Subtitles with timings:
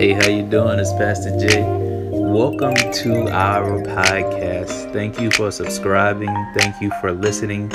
[0.00, 0.78] Hey, how you doing?
[0.78, 1.62] It's Pastor Jae.
[2.10, 4.90] Welcome to our podcast.
[4.94, 6.34] Thank you for subscribing.
[6.56, 7.70] Thank you for listening.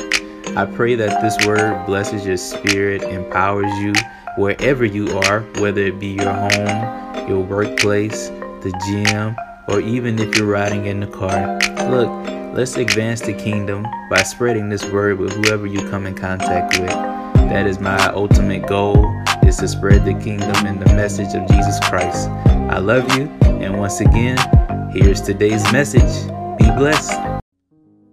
[0.58, 3.94] I pray that this word blesses your spirit, empowers you
[4.38, 9.36] wherever you are, whether it be your home, your workplace, the gym,
[9.68, 11.60] or even if you're riding in the car.
[11.92, 12.10] Look,
[12.58, 16.90] let's advance the kingdom by spreading this word with whoever you come in contact with.
[16.90, 21.80] That is my ultimate goal is to spread the kingdom and the message of Jesus
[21.82, 22.30] Christ.
[22.70, 24.38] I love you, and once again,
[24.92, 26.28] here's today's message.
[26.58, 27.20] Be blessed.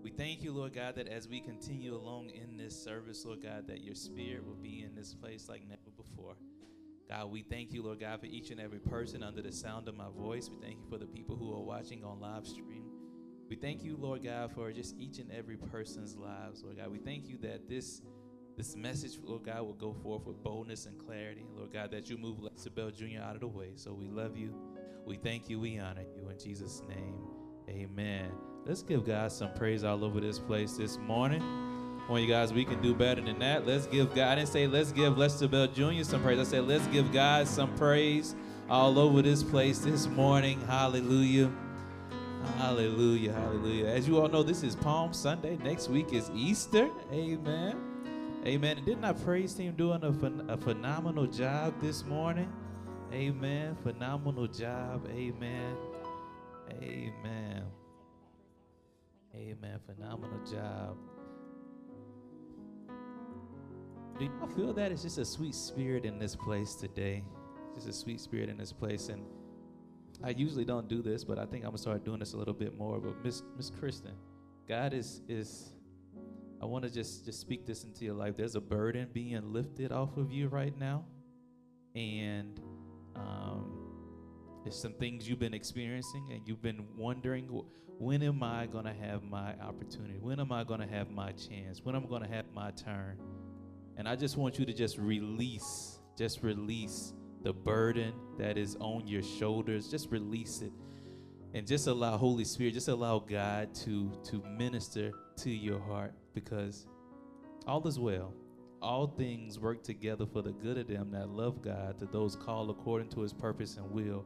[0.03, 3.67] We thank you, Lord God, that as we continue along in this service, Lord God,
[3.69, 6.35] that your spirit will be in this place like never before.
[7.09, 9.97] God, we thank you, Lord God, for each and every person under the sound of
[9.97, 10.51] my voice.
[10.51, 12.85] We thank you for the people who are watching on live stream.
[13.49, 16.91] We thank you, Lord God, for just each and every person's lives, Lord God.
[16.91, 18.01] We thank you that this
[18.57, 21.45] this message, Lord God, will go forth with boldness and clarity.
[21.57, 23.21] Lord God, that you move Lester Bell Jr.
[23.23, 23.73] out of the way.
[23.77, 24.55] So we love you.
[25.07, 25.59] We thank you.
[25.59, 26.29] We honor you.
[26.29, 27.17] In Jesus' name,
[27.69, 28.31] amen.
[28.65, 31.43] Let's give God some praise all over this place this morning.
[32.09, 33.67] On you guys, we can do better than that.
[33.67, 36.03] Let's give God and say, let's give Lester Bell Jr.
[36.03, 36.39] some praise.
[36.39, 38.35] I said, let's give God some praise
[38.69, 40.61] all over this place this morning.
[40.63, 41.51] Hallelujah.
[42.59, 43.33] Hallelujah.
[43.33, 43.87] Hallelujah.
[43.87, 45.57] As you all know, this is Palm Sunday.
[45.59, 46.91] Next week is Easter.
[47.13, 47.92] Amen.
[48.45, 48.77] Amen.
[48.77, 52.53] And didn't our praise team doing a, a phenomenal job this morning?
[53.13, 53.77] Amen.
[53.85, 55.07] Phenomenal job.
[55.09, 55.77] Amen.
[56.83, 57.63] Amen.
[59.33, 59.79] Amen.
[59.87, 60.97] Phenomenal job.
[64.19, 64.91] Do y'all feel that?
[64.91, 67.23] It's just a sweet spirit in this place today.
[67.77, 69.09] Just a sweet spirit in this place.
[69.09, 69.23] And
[70.25, 72.55] I usually don't do this, but I think I'm gonna start doing this a little
[72.55, 72.99] bit more.
[72.99, 74.15] But Miss Miss Kristen,
[74.69, 75.75] God is is
[76.63, 78.37] I want to just just speak this into your life.
[78.37, 81.05] There's a burden being lifted off of you right now,
[81.97, 82.61] and
[83.17, 83.83] um,
[84.63, 87.49] there's some things you've been experiencing, and you've been wondering,
[87.99, 90.19] when am I gonna have my opportunity?
[90.21, 91.81] When am I gonna have my chance?
[91.83, 93.19] When am I gonna have my turn?
[93.97, 97.13] And I just want you to just release, just release
[97.43, 99.91] the burden that is on your shoulders.
[99.91, 100.73] Just release it
[101.55, 106.87] and just allow Holy Spirit, just allow God to to minister to your heart because
[107.67, 108.35] all is well.
[108.81, 112.69] All things work together for the good of them that love God, to those called
[112.71, 114.25] according to his purpose and will.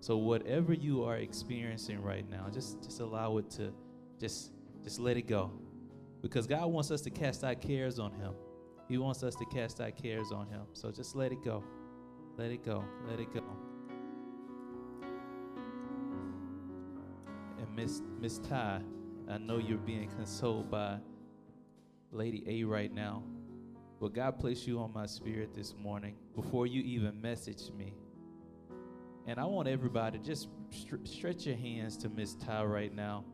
[0.00, 3.72] So whatever you are experiencing right now, just just allow it to
[4.20, 4.52] just
[4.82, 5.50] just let it go.
[6.20, 8.34] Because God wants us to cast our cares on him.
[8.88, 10.62] He wants us to cast our cares on him.
[10.72, 11.64] So just let it go.
[12.36, 12.84] Let it go.
[13.08, 13.63] Let it go.
[17.74, 18.80] Miss Miss Ty,
[19.28, 20.98] I know you're being consoled by
[22.12, 23.22] Lady A right now.
[24.00, 27.94] But God placed you on my spirit this morning before you even messaged me.
[29.26, 33.24] And I want everybody just str- stretch your hands to Miss Ty right now.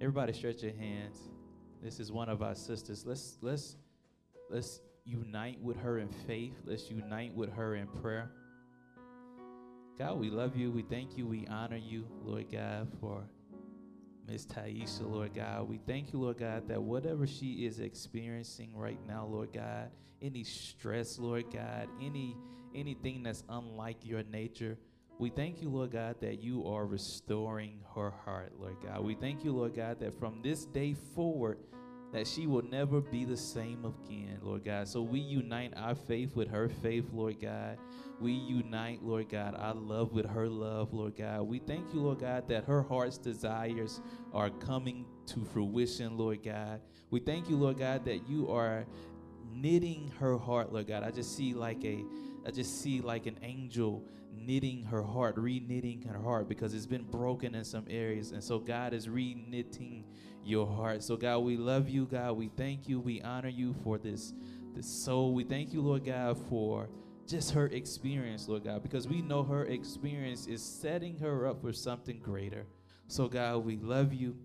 [0.00, 1.18] Everybody stretch your hands.
[1.82, 3.04] This is one of our sisters.
[3.04, 3.76] Let's let's
[4.48, 6.54] let's unite with her in faith.
[6.64, 8.30] Let's unite with her in prayer.
[9.98, 10.70] God, we love you.
[10.70, 11.26] We thank you.
[11.26, 13.24] We honor you, Lord God, for
[14.30, 15.68] Miss Taisha, Lord God.
[15.68, 19.90] We thank you, Lord God, that whatever she is experiencing right now, Lord God,
[20.22, 22.36] any stress, Lord God, any
[22.72, 24.78] anything that's unlike your nature,
[25.18, 29.02] we thank you, Lord God, that you are restoring her heart, Lord God.
[29.02, 31.58] We thank you, Lord God, that from this day forward,
[32.12, 34.88] that she will never be the same again, Lord God.
[34.88, 37.78] So we unite our faith with her faith, Lord God.
[38.20, 41.42] We unite, Lord God, our love with her love, Lord God.
[41.42, 44.00] We thank you, Lord God, that her heart's desires
[44.32, 46.80] are coming to fruition, Lord God.
[47.10, 48.84] We thank you, Lord God, that you are
[49.52, 51.02] knitting her heart, Lord God.
[51.02, 52.04] I just see like a
[52.46, 54.04] I just see like an angel
[54.34, 58.32] knitting her heart, re-knitting her heart because it's been broken in some areas.
[58.32, 60.04] And so God is re-knitting
[60.44, 61.02] your heart.
[61.02, 62.32] So God, we love you, God.
[62.32, 63.00] We thank you.
[63.00, 64.32] We honor you for this
[64.74, 65.34] this soul.
[65.34, 66.88] We thank you, Lord God, for
[67.26, 71.72] just her experience, Lord God, because we know her experience is setting her up for
[71.72, 72.66] something greater.
[73.08, 74.36] So God, we love you.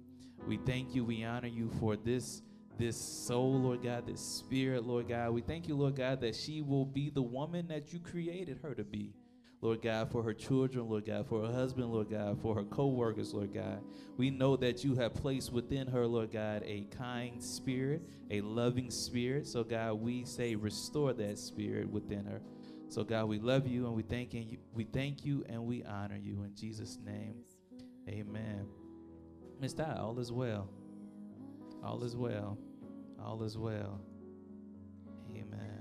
[0.47, 1.03] We thank you.
[1.03, 2.41] We honor you for this
[2.77, 5.31] this soul, Lord God, this spirit, Lord God.
[5.31, 8.75] We thank you, Lord God, that she will be the woman that you created her
[8.75, 9.13] to be.
[9.62, 12.88] Lord God, for her children, Lord God, for her husband, Lord God, for her co
[12.88, 13.81] workers, Lord God.
[14.18, 18.92] We know that you have placed within her, Lord God, a kind spirit, a loving
[18.92, 19.48] spirit.
[19.48, 22.42] So, God, we say, restore that spirit within her.
[22.90, 24.57] So, God, we love you and we thank you.
[24.74, 27.36] We thank you and we honor you in Jesus' name.
[28.08, 28.68] Amen.
[29.60, 30.69] Miss Ty, all is well.
[31.84, 32.58] All is well.
[33.19, 34.00] All is well.
[35.31, 35.75] Amen.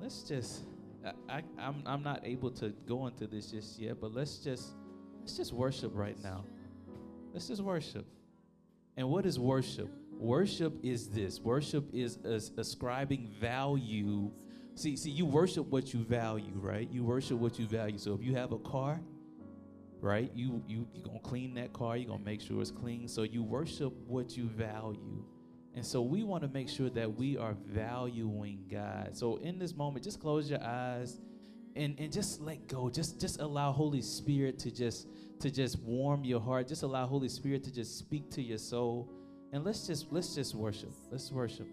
[0.00, 0.62] Let's just
[1.28, 4.74] I, I'm I'm not able to go into this just yet, but let's just
[5.20, 6.44] let's just worship right now.
[7.32, 8.06] Let's just worship.
[8.96, 9.90] And what is worship?
[10.18, 11.40] Worship is this.
[11.40, 14.30] Worship is as- ascribing value.
[14.74, 16.88] See, see, you worship what you value, right?
[16.90, 17.98] You worship what you value.
[17.98, 19.00] So if you have a car,
[20.00, 21.96] right, you you you gonna clean that car.
[21.96, 23.08] You're gonna make sure it's clean.
[23.08, 25.24] So you worship what you value.
[25.76, 29.10] And so we want to make sure that we are valuing God.
[29.14, 31.20] So in this moment, just close your eyes
[31.76, 32.88] and, and just let go.
[32.88, 35.06] Just just allow Holy Spirit to just
[35.40, 36.66] to just warm your heart.
[36.66, 39.12] Just allow Holy Spirit to just speak to your soul.
[39.52, 40.92] And let's just let's just worship.
[41.10, 41.68] Let's worship.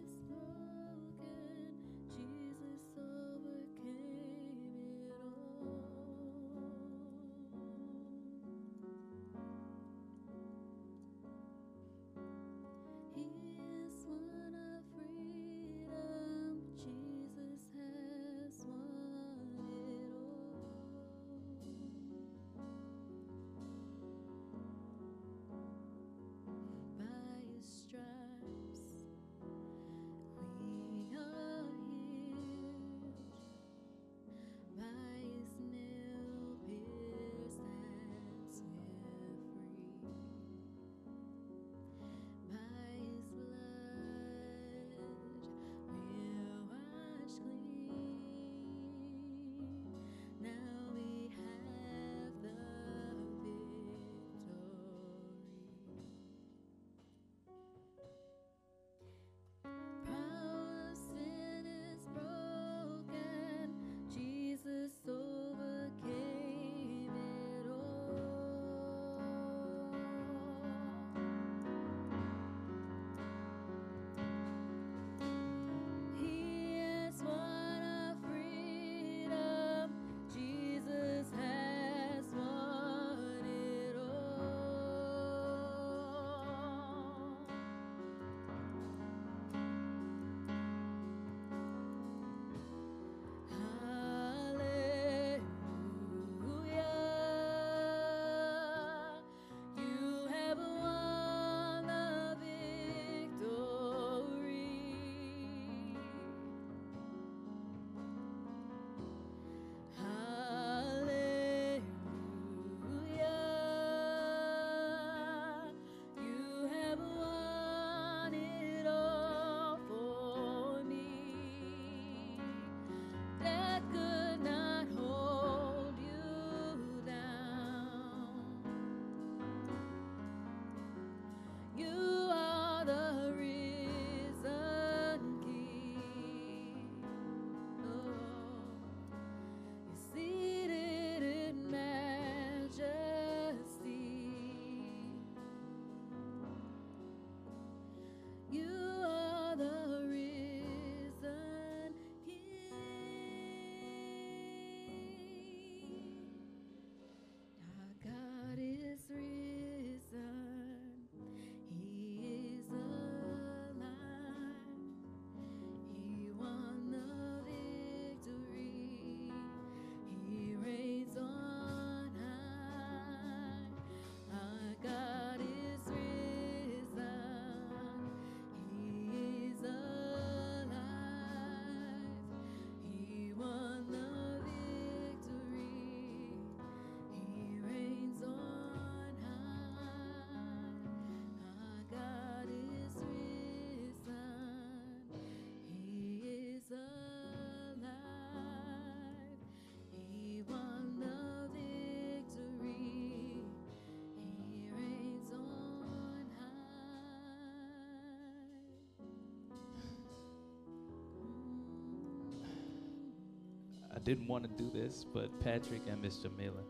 [213.95, 216.63] I didn't want to do this, but Patrick and Miss Jamila,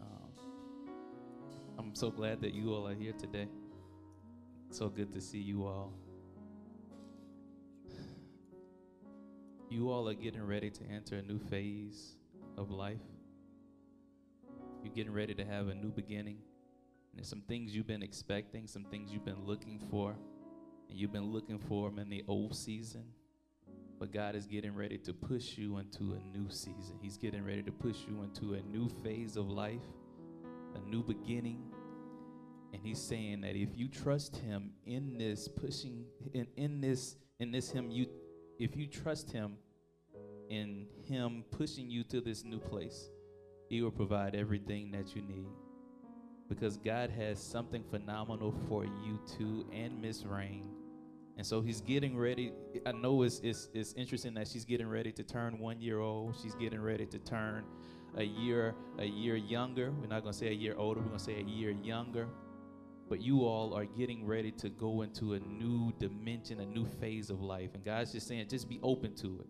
[0.00, 0.30] um,
[1.78, 3.46] I'm so glad that you all are here today.
[4.70, 5.92] So good to see you all.
[9.68, 12.16] You all are getting ready to enter a new phase
[12.58, 12.98] of life.
[14.82, 16.38] You're getting ready to have a new beginning.
[17.12, 20.16] And there's some things you've been expecting, some things you've been looking for,
[20.88, 23.04] and you've been looking for them in the old season.
[24.00, 26.98] But God is getting ready to push you into a new season.
[27.00, 29.82] He's getting ready to push you into a new phase of life,
[30.74, 31.70] a new beginning.
[32.72, 37.52] And he's saying that if you trust him in this pushing in, in this in
[37.52, 38.06] this him you
[38.58, 39.56] if you trust him
[40.50, 43.08] in Him pushing you to this new place,
[43.68, 45.46] He will provide everything that you need.
[46.48, 50.68] Because God has something phenomenal for you too, and Miss Rain.
[51.40, 52.52] And so he's getting ready.
[52.84, 56.36] I know it's, it's, it's interesting that she's getting ready to turn one year old.
[56.42, 57.64] She's getting ready to turn
[58.18, 59.90] a year a year younger.
[59.90, 61.00] We're not gonna say a year older.
[61.00, 62.28] We're gonna say a year younger.
[63.08, 67.30] But you all are getting ready to go into a new dimension, a new phase
[67.30, 67.70] of life.
[67.72, 69.46] And God's just saying, just be open to it.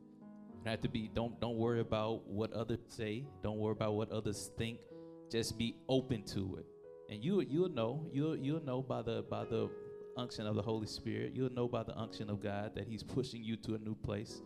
[0.68, 1.10] Have to be.
[1.12, 3.24] Don't don't worry about what others say.
[3.42, 4.78] Don't worry about what others think.
[5.28, 6.66] Just be open to it.
[7.12, 8.06] And you you'll know.
[8.12, 9.68] You'll you'll know by the by the
[10.16, 11.32] unction of the Holy Spirit.
[11.34, 14.42] You'll know by the unction of God that He's pushing you to a new place,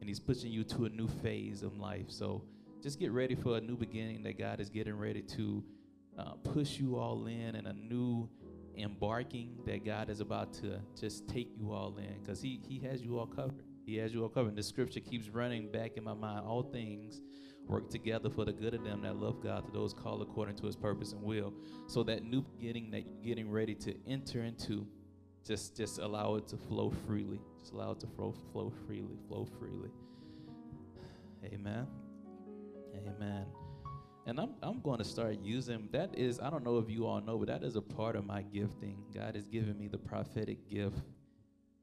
[0.00, 2.06] and He's pushing you to a new phase of life.
[2.08, 2.42] So
[2.82, 5.64] just get ready for a new beginning that God is getting ready to
[6.18, 8.28] uh, push you all in and a new
[8.78, 13.02] embarking that God is about to just take you all in because he, he has
[13.02, 13.64] you all covered.
[13.84, 14.48] He has you all covered.
[14.48, 16.46] And the scripture keeps running back in my mind.
[16.46, 17.20] All things
[17.68, 20.66] work together for the good of them that love God, to those called according to
[20.66, 21.52] his purpose and will.
[21.86, 24.86] So that new beginning that you're getting ready to enter into,
[25.46, 27.40] just just allow it to flow freely.
[27.60, 29.90] Just allow it to flow flow freely, flow freely.
[31.44, 31.86] Amen.
[32.94, 33.46] Amen.
[34.26, 37.20] And I'm I'm going to start using that is I don't know if you all
[37.20, 38.96] know, but that is a part of my gifting.
[39.14, 40.98] God has given me the prophetic gift.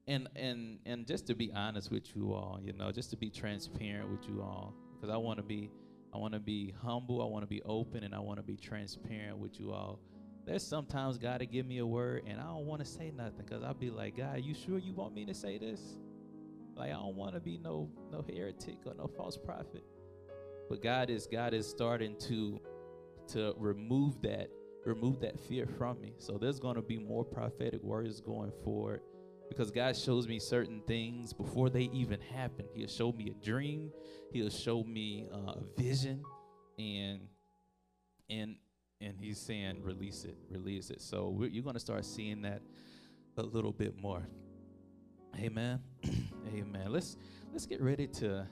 [0.08, 3.30] And and and just to be honest with you all, you know, just to be
[3.30, 5.70] transparent with you all, because I want to be
[6.14, 8.56] I want to be humble, I want to be open, and I want to be
[8.56, 10.00] transparent with you all.
[10.46, 13.44] There's sometimes God to give me a word, and I don't want to say nothing,
[13.46, 15.98] because I'll be like, God, you sure you want me to say this?
[16.76, 19.84] Like I don't want to be no no heretic or no false prophet.
[20.70, 22.62] But God is God is starting to
[23.34, 24.50] to remove that
[24.86, 26.14] remove that fear from me.
[26.18, 29.02] So there's going to be more prophetic words going forward
[29.50, 32.66] because God shows me certain things before they even happen.
[32.74, 33.92] He'll show me a dream,
[34.32, 36.24] he'll show me uh, a vision
[36.78, 37.22] and
[38.30, 38.56] and
[39.02, 41.02] and he's saying release it, release it.
[41.02, 42.62] So you're going to start seeing that
[43.38, 44.28] a little bit more.
[45.38, 45.80] Amen.
[46.56, 46.88] Amen.
[46.88, 47.18] Let's
[47.52, 48.48] let's get ready to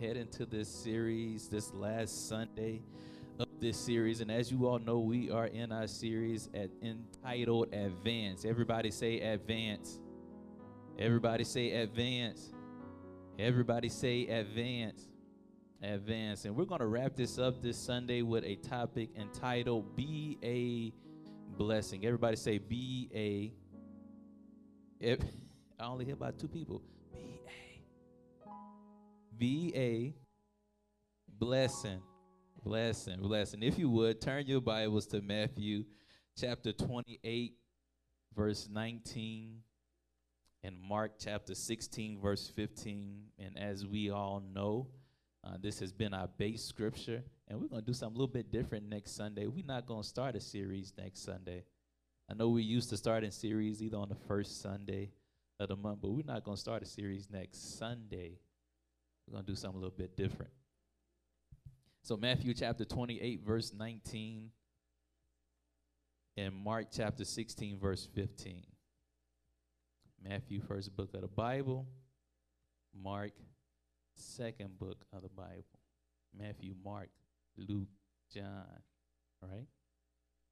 [0.00, 2.82] head into this series, this last Sunday
[3.38, 4.20] of this series.
[4.20, 8.44] And as you all know, we are in our series at, entitled Advance.
[8.44, 10.00] Everybody say Advance.
[10.98, 12.52] Everybody say Advance.
[13.38, 15.08] Everybody say Advance.
[15.82, 16.46] Advance.
[16.46, 20.92] And we're going to wrap this up this Sunday with a topic entitled Be a
[21.58, 22.06] Blessing.
[22.06, 23.52] Everybody say Be a.
[25.78, 26.80] I only hear about two people.
[29.36, 30.14] Be a
[31.38, 32.00] blessing.
[32.64, 33.62] Blessing, blessing.
[33.62, 35.84] If you would, turn your Bibles to Matthew
[36.36, 37.52] chapter 28,
[38.34, 39.60] verse 19,
[40.66, 43.26] and Mark chapter 16, verse 15.
[43.38, 44.88] And as we all know,
[45.44, 48.32] uh, this has been our base scripture, and we're going to do something a little
[48.32, 49.46] bit different next Sunday.
[49.46, 51.62] We're not going to start a series next Sunday.
[52.28, 55.12] I know we used to start a series either on the first Sunday
[55.60, 58.40] of the month, but we're not going to start a series next Sunday.
[59.26, 60.50] We're going to do something a little bit different.
[62.02, 64.50] So, Matthew chapter 28, verse 19,
[66.36, 68.64] and Mark chapter 16, verse 15.
[70.28, 71.86] Matthew, first book of the Bible.
[73.00, 73.32] Mark,
[74.14, 75.64] second book of the Bible.
[76.36, 77.10] Matthew, Mark,
[77.56, 77.88] Luke,
[78.32, 78.82] John.
[79.40, 79.66] Right?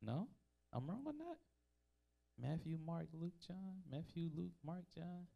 [0.01, 0.29] No?
[0.73, 1.39] I'm wrong on that?
[2.41, 3.83] Matthew, Mark, Luke, John.
[3.91, 5.27] Matthew, Luke, Mark, John.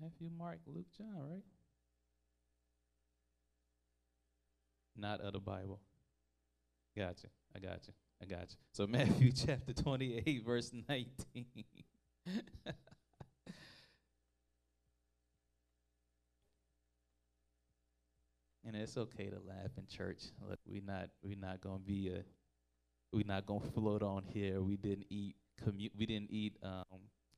[0.00, 1.44] Matthew, Mark, Luke, John, right?
[4.96, 5.80] Not of the Bible.
[6.96, 7.28] Gotcha.
[7.56, 7.92] I gotcha.
[8.22, 8.56] I gotcha.
[8.72, 11.46] So Matthew chapter 28, verse 19.
[18.64, 20.22] and it's okay to laugh in church.
[20.48, 22.22] Look, we not we not gonna be a
[23.12, 24.60] we not gonna float on here.
[24.60, 26.84] We didn't eat commu- we didn't eat um,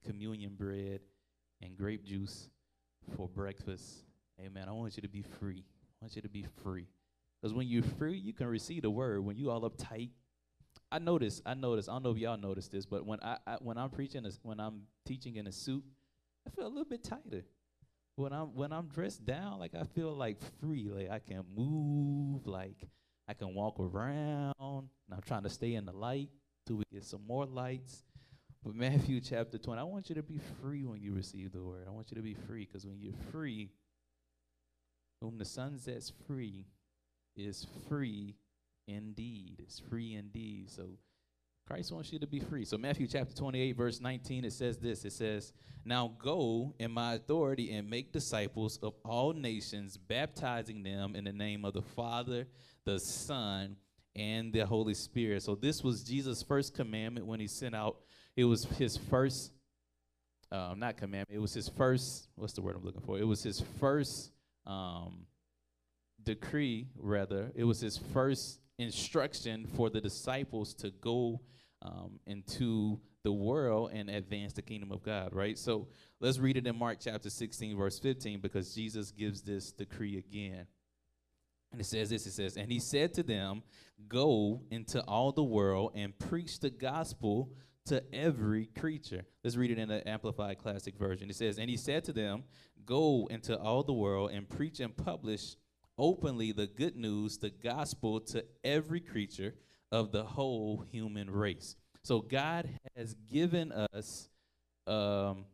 [0.05, 1.01] communion bread
[1.61, 2.51] and grape juice
[3.17, 4.05] for breakfast.
[4.41, 4.69] Amen.
[4.69, 5.65] I want you to be free.
[6.01, 6.89] I want you to be free.
[7.41, 9.25] Because when you're free, you can receive the word.
[9.25, 10.11] When you all uptight,
[10.93, 13.57] I notice, I notice, I don't know if y'all notice this, but when I, I
[13.61, 15.83] when I'm preaching, a, when I'm teaching in a suit,
[16.47, 17.45] I feel a little bit tighter.
[18.17, 22.47] When I'm when I'm dressed down, like I feel like free, like I can move,
[22.47, 22.77] like
[23.27, 24.53] I can walk around.
[24.61, 26.29] And I'm trying to stay in the light
[26.67, 28.05] till we get some more lights.
[28.63, 31.87] But Matthew chapter 20, I want you to be free when you receive the word.
[31.89, 33.71] I want you to be free because when you're free,
[35.23, 36.67] whom the Son sets free
[37.35, 38.37] is free
[38.87, 39.57] indeed.
[39.61, 40.71] It's free indeed.
[40.71, 40.99] So
[41.67, 42.65] Christ wants you to be free.
[42.65, 45.05] So Matthew chapter 28, verse 19, it says this.
[45.05, 45.53] It says,
[45.85, 51.33] Now go in my authority and make disciples of all nations, baptizing them in the
[51.33, 52.47] name of the Father,
[52.85, 53.77] the Son,
[54.15, 55.43] and the Holy Spirit.
[55.43, 57.99] So this was Jesus' first commandment when he sent out.
[58.37, 59.53] It was his first,
[60.51, 63.19] um, not commandment, it was his first, what's the word I'm looking for?
[63.19, 64.33] It was his first
[64.67, 65.27] um,
[66.23, 67.53] decree, rather.
[67.55, 71.41] It was his first instruction for the disciples to go
[71.83, 75.59] um, into the world and advance the kingdom of God, right?
[75.59, 75.89] So
[76.21, 80.67] let's read it in Mark chapter 16, verse 15, because Jesus gives this decree again.
[81.71, 83.63] And it says this it says, And he said to them,
[84.09, 87.53] Go into all the world and preach the gospel
[87.87, 89.25] to every creature.
[89.43, 91.31] Let's read it in the Amplified Classic Version.
[91.31, 92.45] It says, And he said to them,
[92.85, 95.57] Go into all the world and preach and publish
[96.03, 99.55] openly the good news, the gospel to every creature
[99.93, 101.77] of the whole human race.
[102.03, 104.29] So God has given us,
[104.89, 105.45] um,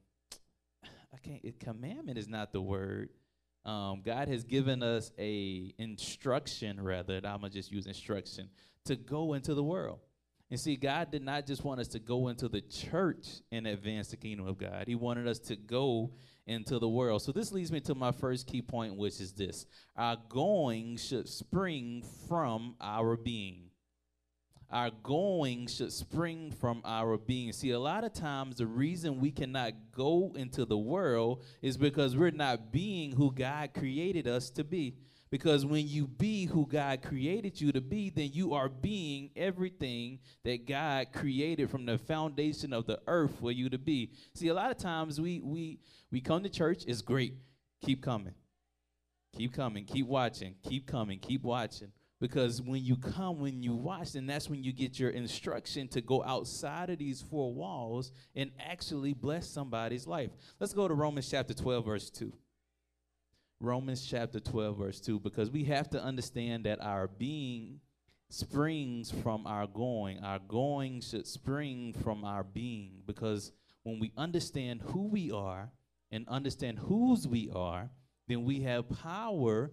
[0.83, 1.61] I can't.
[1.61, 3.11] Commandment is not the word.
[3.67, 7.17] Um, God has given us a instruction, rather.
[7.17, 8.49] I'm gonna just use instruction
[8.87, 9.99] to go into the world.
[10.51, 14.09] And see, God did not just want us to go into the church and advance
[14.09, 14.85] the kingdom of God.
[14.87, 16.13] He wanted us to go
[16.49, 17.23] into the world.
[17.23, 21.29] So this leads me to my first key point, which is this: our going should
[21.29, 23.69] spring from our being
[24.71, 27.53] our going should spring from our being.
[27.53, 32.17] See, a lot of times the reason we cannot go into the world is because
[32.17, 34.97] we're not being who God created us to be.
[35.31, 40.21] Because when you be who God created you to be, then you are being everything
[40.43, 44.13] that God created from the foundation of the earth for you to be.
[44.35, 47.35] See, a lot of times we we we come to church, it's great.
[47.83, 48.35] Keep coming.
[49.37, 51.93] Keep coming, keep watching, keep coming, keep watching.
[52.21, 56.01] Because when you come, when you watch, then that's when you get your instruction to
[56.01, 60.31] go outside of these four walls and actually bless somebody's life.
[60.59, 62.33] Let's go to Romans chapter 12, verse 2.
[63.61, 67.81] Romans chapter 12, verse 2, because we have to understand that our being
[68.31, 70.19] springs from our going.
[70.25, 73.53] Our going should spring from our being, because
[73.85, 75.71] when we understand who we are
[76.11, 77.91] and understand whose we are,
[78.29, 79.71] then we have power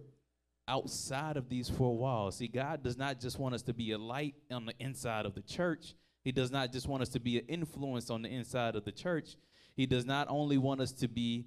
[0.68, 2.38] outside of these four walls.
[2.38, 5.34] See, God does not just want us to be a light on the inside of
[5.34, 5.94] the church.
[6.24, 8.92] He does not just want us to be an influence on the inside of the
[8.92, 9.36] church.
[9.76, 11.46] He does not only want us to be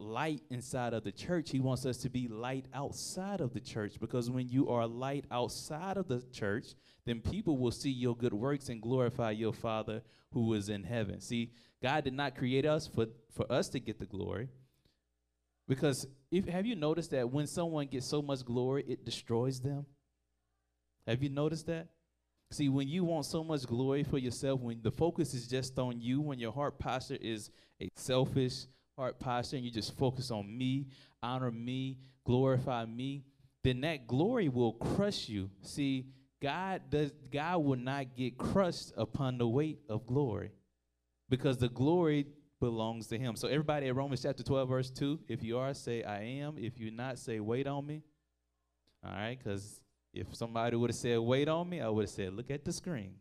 [0.00, 4.00] light inside of the church, he wants us to be light outside of the church.
[4.00, 8.34] Because when you are light outside of the church, then people will see your good
[8.34, 11.20] works and glorify your Father who is in heaven.
[11.20, 14.48] See, God did not create us for, for us to get the glory.
[15.66, 19.86] Because if have you noticed that when someone gets so much glory, it destroys them?
[21.06, 21.88] Have you noticed that?
[22.50, 26.00] See, when you want so much glory for yourself, when the focus is just on
[26.00, 28.64] you, when your heart posture is a selfish
[28.98, 30.88] heart posture and you just focus on me,
[31.22, 33.24] honor me, glorify me,
[33.62, 35.50] then that glory will crush you.
[35.62, 36.06] See,
[36.42, 40.50] God does God will not get crushed upon the weight of glory.
[41.28, 42.26] Because the glory
[42.58, 43.36] belongs to him.
[43.36, 46.56] So everybody at Romans chapter 12, verse 2, if you are, say I am.
[46.58, 48.02] If you're not, say wait on me.
[49.04, 49.80] All right, because
[50.12, 52.72] if somebody would have said wait on me, I would have said, look at the
[52.72, 53.14] screen.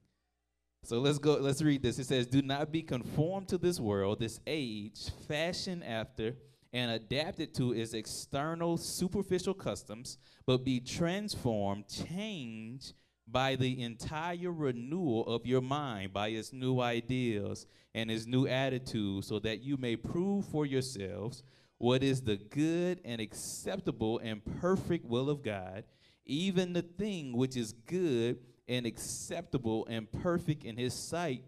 [0.88, 2.00] So let's go, let's read this.
[2.00, 6.38] It says, Do not be conformed to this world, this age, fashioned after
[6.72, 12.94] and adapted to its external superficial customs, but be transformed, changed
[13.28, 19.26] by the entire renewal of your mind, by its new ideas and its new attitude,
[19.26, 21.44] so that you may prove for yourselves
[21.80, 25.84] what is the good and acceptable and perfect will of God,
[26.26, 31.44] even the thing which is good and acceptable and perfect in His sight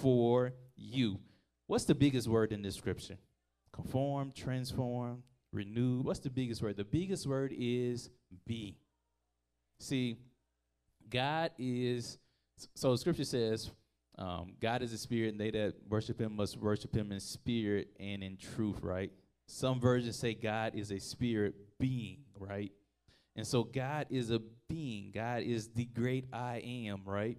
[0.00, 1.18] for you.
[1.66, 3.18] What's the biggest word in this scripture?
[3.72, 6.00] Conform, transform, renew.
[6.00, 6.76] What's the biggest word?
[6.76, 8.10] The biggest word is
[8.46, 8.76] be.
[9.80, 10.16] See,
[11.08, 12.18] God is,
[12.74, 13.70] so scripture says,
[14.18, 17.88] um, God is a spirit, and they that worship him must worship him in spirit
[17.98, 19.10] and in truth, right?
[19.46, 22.72] Some versions say God is a spirit being, right?
[23.36, 25.10] And so God is a being.
[25.14, 27.38] God is the great I am, right?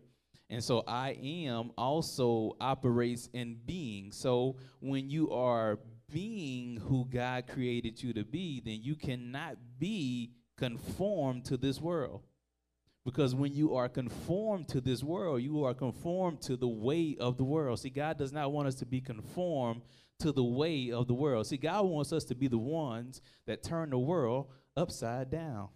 [0.50, 4.12] And so I am also operates in being.
[4.12, 5.80] So when you are
[6.12, 12.22] being who God created you to be, then you cannot be conformed to this world.
[13.06, 17.38] Because when you are conformed to this world, you are conformed to the way of
[17.38, 17.80] the world.
[17.80, 19.82] See, God does not want us to be conformed
[20.20, 21.48] to the way of the world.
[21.48, 25.70] See, God wants us to be the ones that turn the world upside down.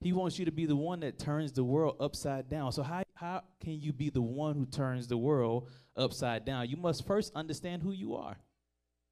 [0.00, 2.72] He wants you to be the one that turns the world upside down.
[2.72, 6.68] So how how can you be the one who turns the world upside down?
[6.68, 8.36] You must first understand who you are.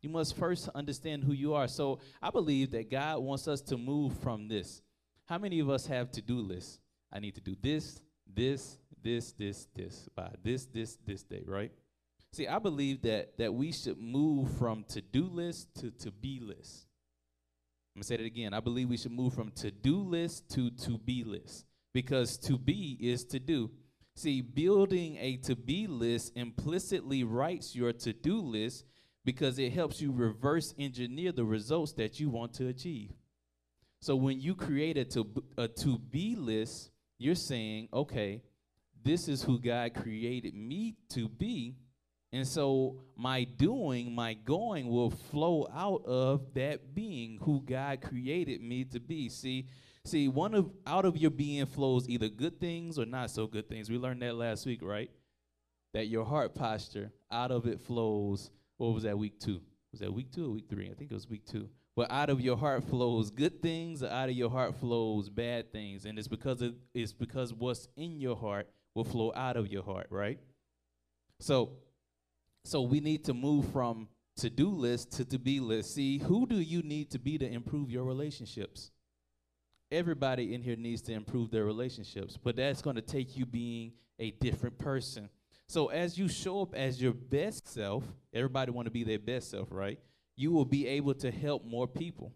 [0.03, 1.67] You must first understand who you are.
[1.67, 4.83] So I believe that God wants us to move from this.
[5.25, 6.81] How many of us have to-do lists?
[7.11, 11.73] I need to do this, this, this, this, this by this, this, this day, right?
[12.35, 16.87] See, I believe that that we should move from to-do list to to-be list.
[17.95, 18.53] I'm gonna say it again.
[18.55, 23.25] I believe we should move from to-do list to to-be list because to be is
[23.27, 23.71] to do.
[24.17, 28.85] See, building a to-be list implicitly writes your to-do list
[29.25, 33.13] because it helps you reverse engineer the results that you want to achieve.
[34.01, 38.43] So when you create a to a to be list, you're saying, okay,
[39.05, 41.77] this is who God created me to be.
[42.35, 48.61] And so my doing, my going will flow out of that being who God created
[48.61, 49.29] me to be.
[49.29, 49.69] See,
[50.05, 53.69] see, one of out of your being flows either good things or not so good
[53.69, 53.89] things.
[53.89, 55.13] We learned that last week, right?
[55.93, 59.61] That your heart posture, out of it flows what was that week two?
[59.93, 60.91] Was that week two or week three?
[60.91, 61.69] I think it was week two.
[61.95, 65.73] But out of your heart flows good things, or out of your heart flows bad
[65.73, 69.71] things, and it's because of, it's because what's in your heart will flow out of
[69.71, 70.41] your heart, right?
[71.39, 71.77] So,
[72.65, 75.95] so we need to move from to-do list to to-be list.
[75.95, 78.91] See, who do you need to be to improve your relationships?
[79.93, 83.93] Everybody in here needs to improve their relationships, but that's going to take you being
[84.19, 85.29] a different person.
[85.69, 89.51] So as you show up as your best self, everybody want to be their best
[89.51, 89.99] self, right?
[90.37, 92.33] You will be able to help more people.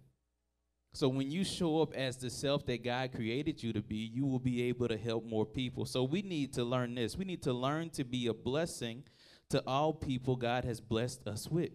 [0.95, 4.27] So when you show up as the self that God created you to be, you
[4.27, 5.85] will be able to help more people.
[5.85, 7.17] So we need to learn this.
[7.17, 9.05] We need to learn to be a blessing
[9.51, 11.71] to all people God has blessed us with.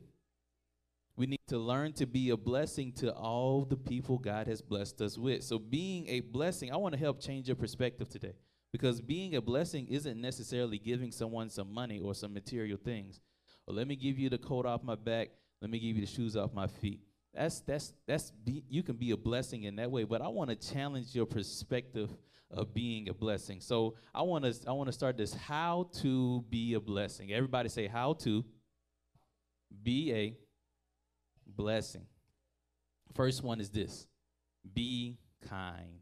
[1.15, 5.01] We need to learn to be a blessing to all the people God has blessed
[5.01, 5.43] us with.
[5.43, 8.33] So being a blessing, I want to help change your perspective today.
[8.71, 13.21] Because being a blessing isn't necessarily giving someone some money or some material things.
[13.67, 15.29] Or let me give you the coat off my back.
[15.62, 17.01] Let me give you the shoes off my feet.
[17.36, 20.03] That's that's that's be, you can be a blessing in that way.
[20.03, 22.09] But I want to challenge your perspective
[22.53, 23.59] of being a blessing.
[23.59, 27.31] So I want to I want to start this how to be a blessing.
[27.33, 28.45] Everybody say how to
[29.81, 30.37] be a
[31.47, 32.05] blessing.
[33.13, 34.07] First one is this.
[34.73, 36.01] Be kind.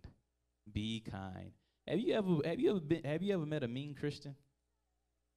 [0.72, 1.52] Be kind.
[1.88, 4.36] Have you ever have you ever been have you ever met a mean Christian?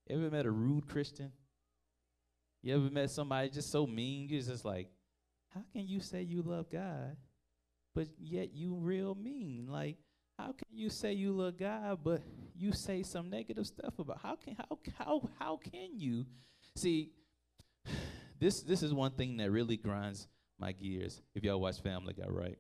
[0.08, 1.32] Ever met a rude Christian?
[2.62, 4.28] You ever met somebody just so mean?
[4.28, 4.88] You're just like,
[5.54, 7.16] how can you say you love God,
[7.94, 9.66] but yet you real mean?
[9.68, 9.96] Like,
[10.38, 12.22] how can you say you love God, but
[12.56, 16.26] you say some negative stuff about how can how how how can you
[16.76, 17.10] see
[18.40, 22.28] this this is one thing that really grinds my gears if y'all watch Family Guy,
[22.28, 22.58] right?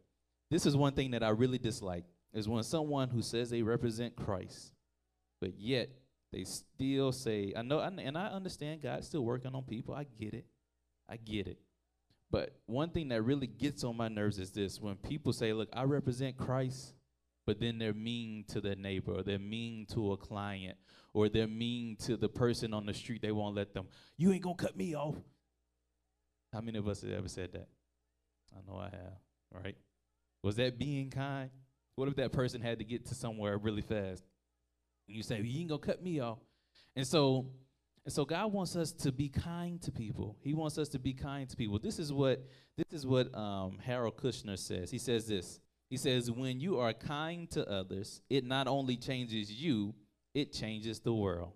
[0.50, 4.16] This is one thing that I really dislike is when someone who says they represent
[4.16, 4.72] Christ,
[5.40, 5.90] but yet
[6.34, 9.94] they still say, I know, and I understand God's still working on people.
[9.94, 10.46] I get it.
[11.08, 11.58] I get it.
[12.30, 15.68] But one thing that really gets on my nerves is this when people say, Look,
[15.72, 16.94] I represent Christ,
[17.46, 20.78] but then they're mean to their neighbor, or they're mean to a client,
[21.12, 23.22] or they're mean to the person on the street.
[23.22, 25.16] They won't let them, You ain't gonna cut me off.
[26.52, 27.68] How many of us have ever said that?
[28.54, 29.18] I know I have,
[29.52, 29.76] right?
[30.42, 31.50] Was that being kind?
[31.96, 34.22] What if that person had to get to somewhere really fast?
[35.08, 36.38] And you say, you ain't gonna cut me off.
[36.96, 37.46] And so,
[38.04, 40.36] and so God wants us to be kind to people.
[40.42, 41.78] He wants us to be kind to people.
[41.78, 42.44] This is what
[42.76, 44.90] this is what um, Harold Kushner says.
[44.90, 45.60] He says this.
[45.94, 49.94] He says, when you are kind to others, it not only changes you,
[50.34, 51.52] it changes the world.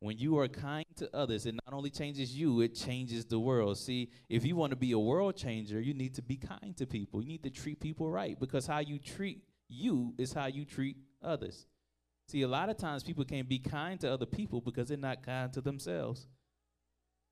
[0.00, 3.78] When you are kind to others, it not only changes you, it changes the world.
[3.78, 6.84] See, if you want to be a world changer, you need to be kind to
[6.84, 7.22] people.
[7.22, 10.96] You need to treat people right because how you treat you is how you treat
[11.22, 11.68] others.
[12.26, 15.24] See, a lot of times people can't be kind to other people because they're not
[15.24, 16.26] kind to themselves.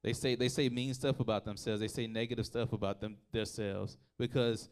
[0.05, 1.81] They say they say mean stuff about themselves.
[1.81, 4.69] They say negative stuff about them themselves because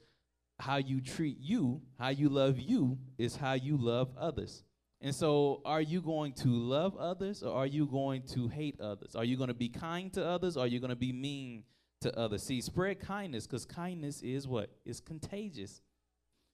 [0.62, 4.62] how you treat you, how you love you is how you love others.
[5.00, 9.16] And so, are you going to love others or are you going to hate others?
[9.16, 11.64] Are you going to be kind to others or are you going to be mean
[12.02, 12.44] to others?
[12.44, 14.70] See, spread kindness because kindness is what?
[14.84, 15.82] It's contagious.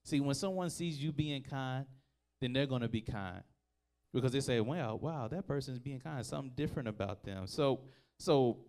[0.06, 1.84] See, when someone sees you being kind,
[2.40, 3.42] then they're going to be kind
[4.14, 6.24] because they say, "Wow, wow, that person's being kind.
[6.24, 7.80] Something different about them." So,
[8.18, 8.64] so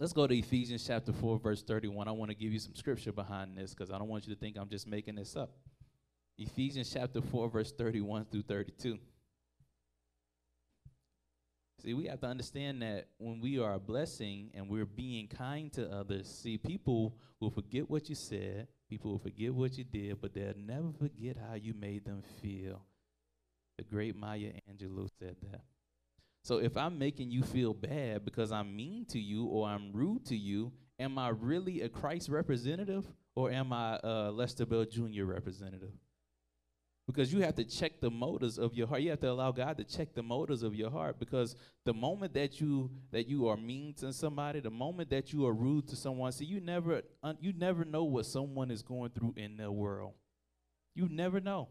[0.00, 2.08] let's go to Ephesians chapter four, verse thirty-one.
[2.08, 4.40] I want to give you some scripture behind this because I don't want you to
[4.40, 5.50] think I'm just making this up.
[6.38, 8.98] Ephesians chapter 4, verse 31 through 32.
[11.82, 15.70] See, we have to understand that when we are a blessing and we're being kind
[15.74, 20.20] to others, see, people will forget what you said, People will forget what you did,
[20.20, 22.82] but they'll never forget how you made them feel.
[23.78, 25.60] The great Maya Angelou said that.
[26.42, 30.24] So if I'm making you feel bad because I'm mean to you or I'm rude
[30.26, 35.24] to you, am I really a Christ representative or am I a Lester Bell Jr.
[35.24, 35.92] representative?
[37.06, 39.02] Because you have to check the motives of your heart.
[39.02, 41.18] You have to allow God to check the motives of your heart.
[41.18, 45.44] Because the moment that you that you are mean to somebody, the moment that you
[45.46, 49.10] are rude to someone, see, you never un, you never know what someone is going
[49.10, 50.12] through in their world.
[50.94, 51.68] You never know.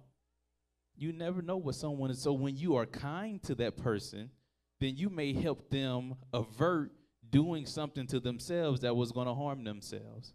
[0.98, 2.22] You never know what someone is.
[2.22, 4.32] So when you are kind to that person,
[4.80, 6.92] then you may help them avert
[7.30, 10.34] doing something to themselves that was going to harm themselves.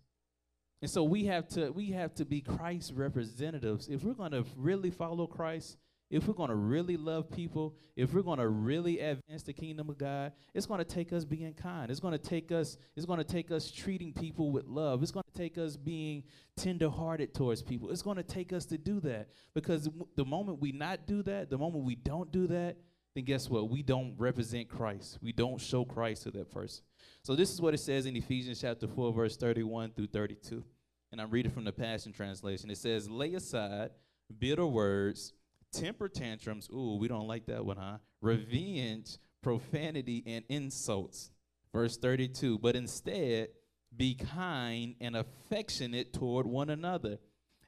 [0.83, 3.89] And so we have to we have to be Christ representatives.
[3.89, 5.79] If we're going to really follow Christ,
[6.11, 9.89] if we're going to really love people, if we're going to really advance the kingdom
[9.89, 11.91] of God, it's going to take us being kind.
[11.91, 15.03] It's going to take us it's going to take us treating people with love.
[15.03, 16.25] It's going to take us being
[16.57, 17.91] tenderhearted towards people.
[17.91, 21.49] It's going to take us to do that because the moment we not do that,
[21.49, 22.77] the moment we don't do that,
[23.15, 23.71] then guess what?
[23.71, 25.19] We don't represent Christ.
[25.23, 26.85] We don't show Christ to that person.
[27.23, 30.65] So this is what it says in Ephesians chapter 4 verse 31 through 32.
[31.13, 32.71] And I'm reading from the Passion translation.
[32.71, 33.91] It says, "Lay aside
[34.39, 35.33] bitter words,
[35.71, 37.99] temper tantrums, ooh, we don't like that one, huh?
[38.21, 41.31] Revenge, profanity and insults."
[41.73, 43.51] Verse 32, "But instead
[43.97, 47.19] be kind and affectionate toward one another.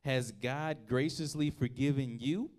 [0.04, 2.50] Has God graciously forgiven you?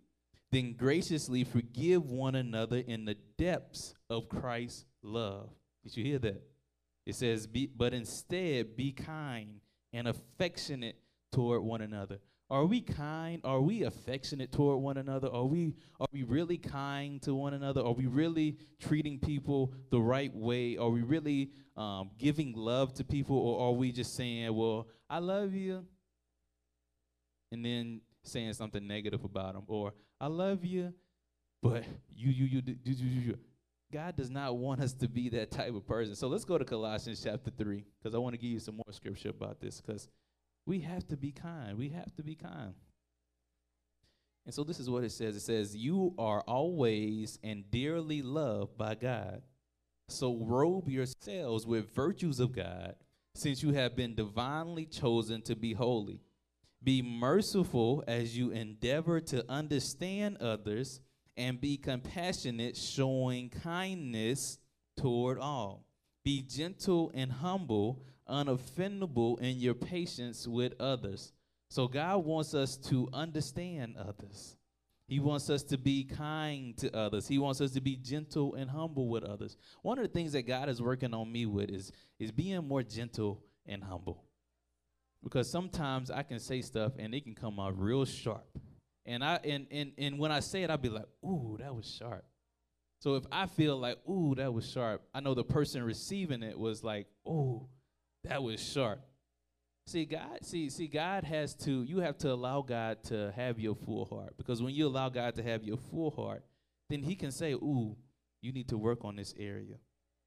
[0.51, 5.49] Then graciously forgive one another in the depths of Christ's love.
[5.83, 6.41] Did you hear that?
[7.05, 9.61] It says, be, but instead be kind
[9.93, 10.97] and affectionate
[11.31, 12.19] toward one another.
[12.49, 13.41] Are we kind?
[13.43, 15.27] Are we affectionate toward one another?
[15.27, 17.81] Are we are we really kind to one another?
[17.81, 20.77] Are we really treating people the right way?
[20.77, 25.19] Are we really um, giving love to people, or are we just saying, "Well, I
[25.19, 25.85] love you,"
[27.51, 30.93] and then saying something negative about them, or I love you,
[31.61, 31.83] but
[32.15, 33.37] you, you, you.
[33.91, 36.15] God does not want us to be that type of person.
[36.15, 38.91] So let's go to Colossians chapter 3, because I want to give you some more
[38.91, 40.09] scripture about this, because
[40.65, 41.77] we have to be kind.
[41.77, 42.73] We have to be kind.
[44.45, 48.77] And so this is what it says it says, You are always and dearly loved
[48.77, 49.41] by God.
[50.09, 52.95] So robe yourselves with virtues of God,
[53.35, 56.21] since you have been divinely chosen to be holy.
[56.87, 61.01] Be merciful as you endeavor to understand others
[61.35, 64.57] and be compassionate, showing kindness
[64.95, 65.85] toward all.
[66.23, 71.33] Be gentle and humble, unoffendable in your patience with others.
[71.69, 74.55] So, God wants us to understand others.
[75.09, 77.27] He wants us to be kind to others.
[77.27, 79.57] He wants us to be gentle and humble with others.
[79.81, 82.83] One of the things that God is working on me with is, is being more
[82.83, 84.26] gentle and humble
[85.23, 88.47] because sometimes I can say stuff and it can come out real sharp.
[89.05, 91.89] And I and and and when I say it, I'll be like, "Ooh, that was
[91.89, 92.25] sharp."
[92.99, 96.57] So if I feel like, "Ooh, that was sharp," I know the person receiving it
[96.57, 97.67] was like, "Ooh,
[98.23, 98.99] that was sharp."
[99.85, 101.83] See, God, see, see, God has to.
[101.83, 105.35] You have to allow God to have your full heart because when you allow God
[105.35, 106.43] to have your full heart,
[106.89, 107.95] then He can say, "Ooh,
[108.41, 109.77] you need to work on this area.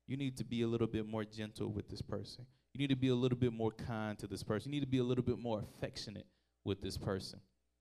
[0.07, 2.47] You need to be a little bit more gentle with this person.
[2.73, 4.73] You need to be a little bit more kind to this person.
[4.73, 6.27] You need to be a little bit more affectionate
[6.65, 7.41] with this person.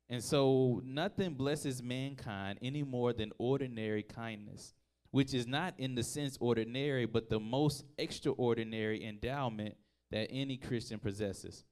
[0.09, 4.73] And so nothing blesses mankind any more than ordinary kindness,
[5.11, 9.75] which is not in the sense ordinary, but the most extraordinary endowment
[10.09, 11.63] that any Christian possesses.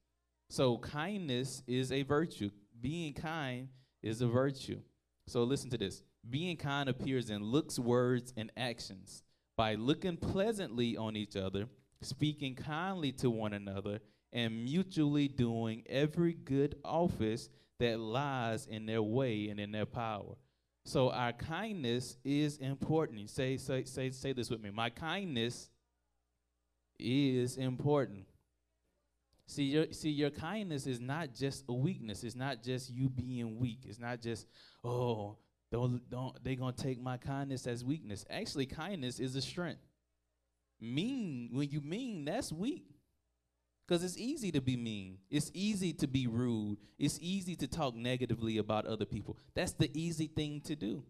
[0.50, 2.52] So kindness is a virtue.
[2.80, 3.70] Being kind
[4.04, 4.82] is a virtue.
[5.28, 6.04] So listen to this.
[6.30, 9.24] Being kind appears in looks, words, and actions.
[9.56, 11.68] By looking pleasantly on each other,
[12.02, 14.00] speaking kindly to one another,
[14.34, 20.36] and mutually doing every good office that lies in their way and in their power.
[20.86, 23.30] So our kindness is important.
[23.30, 24.70] Say, say, say, say this with me.
[24.70, 25.70] My kindness
[27.00, 28.26] is important.
[29.48, 32.24] See, your see, your kindness is not just a weakness.
[32.24, 33.80] It's not just you being weak.
[33.88, 34.48] It's not just,
[34.84, 35.38] oh,
[35.72, 38.26] don't don't they gonna take my kindness as weakness.
[38.30, 39.87] Actually, kindness is a strength
[40.80, 42.86] mean, when you mean, that's weak.
[43.88, 45.20] Because it's easy to be mean.
[45.30, 46.78] It's easy to be rude.
[47.00, 49.38] It's easy to talk negatively about other people.
[49.56, 51.04] That's the easy thing to do.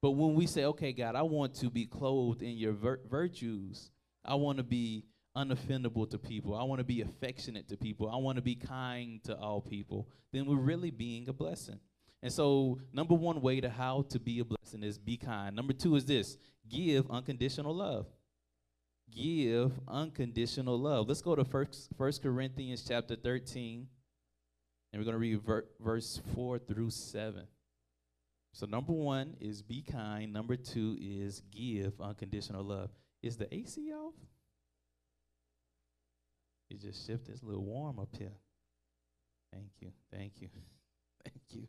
[0.00, 3.92] But when we say, okay, God, I want to be clothed in your vir- virtues,
[4.24, 5.04] I want to be
[5.36, 9.22] unoffendable to people, I want to be affectionate to people, I want to be kind
[9.24, 11.78] to all people, then we're really being a blessing.
[12.20, 15.54] And so, number one way to how to be a blessing is be kind.
[15.54, 16.36] Number two is this
[16.68, 18.06] give unconditional love
[19.14, 21.08] give unconditional love.
[21.08, 23.86] Let's go to first First Corinthians chapter 13.
[24.92, 27.46] And we're going to read ver- verse 4 through 7.
[28.54, 30.32] So, number one is be kind.
[30.32, 32.90] Number two is give unconditional love.
[33.22, 34.14] Is the AC off?
[36.68, 37.32] It just shifted.
[37.32, 38.32] It's a little warm up here.
[39.52, 39.92] Thank you.
[40.12, 40.48] Thank you.
[41.24, 41.66] Thank you.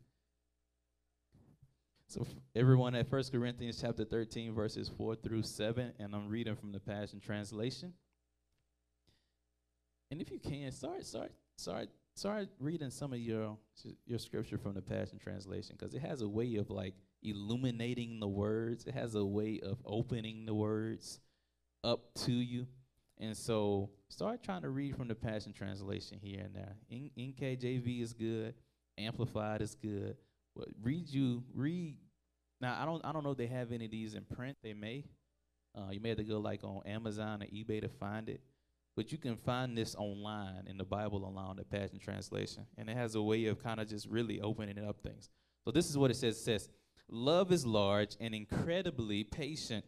[2.14, 6.72] So everyone at First Corinthians chapter 13 verses 4 through 7 and I'm reading from
[6.72, 7.92] the Passion translation.
[10.12, 13.58] And if you can start start start start reading some of your
[14.06, 18.28] your scripture from the Passion translation cuz it has a way of like illuminating the
[18.28, 18.86] words.
[18.86, 21.20] It has a way of opening the words
[21.84, 22.68] up to you.
[23.18, 26.76] And so start trying to read from the Passion Translation here and there.
[26.92, 28.54] In, NKJV is good,
[29.00, 30.16] Amplified is good.
[30.56, 31.98] But read you read.
[32.64, 34.58] Now I don't I don't know if they have any of these in print.
[34.64, 35.04] They may.
[35.76, 38.40] Uh, you may have to go like on Amazon or eBay to find it.
[38.96, 42.96] But you can find this online in the Bible online, the Passion Translation, and it
[42.96, 45.30] has a way of kind of just really opening up things.
[45.66, 46.38] So this is what it says.
[46.38, 46.70] It says,
[47.10, 49.84] "Love is large and incredibly patient."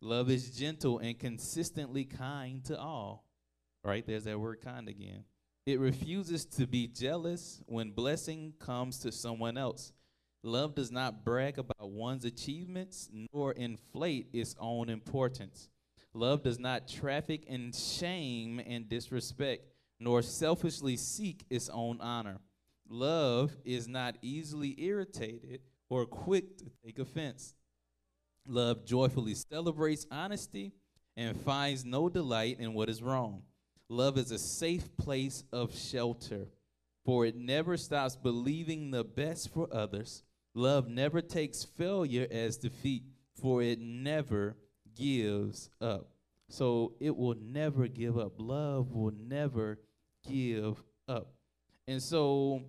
[0.00, 3.24] Love is gentle and consistently kind to all.
[3.84, 4.04] Right?
[4.04, 5.22] There's that word kind again.
[5.66, 9.92] It refuses to be jealous when blessing comes to someone else.
[10.44, 15.68] Love does not brag about one's achievements nor inflate its own importance.
[16.14, 19.64] Love does not traffic in shame and disrespect,
[20.00, 22.38] nor selfishly seek its own honor.
[22.88, 27.54] Love is not easily irritated or quick to take offense.
[28.46, 30.72] Love joyfully celebrates honesty
[31.16, 33.42] and finds no delight in what is wrong.
[33.88, 36.48] Love is a safe place of shelter,
[37.04, 40.24] for it never stops believing the best for others.
[40.54, 43.04] Love never takes failure as defeat,
[43.40, 44.56] for it never
[44.94, 46.08] gives up.
[46.48, 48.34] So it will never give up.
[48.36, 49.78] Love will never
[50.28, 51.32] give up.
[51.88, 52.62] And so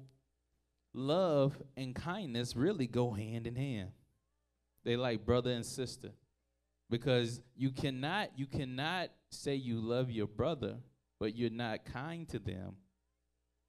[0.94, 3.90] love and kindness really go hand in hand.
[4.86, 6.12] They like brother and sister.
[6.90, 10.78] Because you cannot you cannot say you love your brother,
[11.20, 12.76] but you're not kind to them.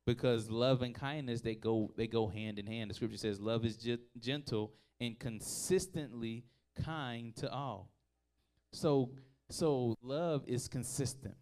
[0.07, 2.91] Because love and kindness they go they go hand in hand.
[2.91, 6.45] The scripture says love is ge- gentle and consistently
[6.85, 7.91] kind to all.
[8.73, 9.11] So
[9.51, 11.37] so love is consistent.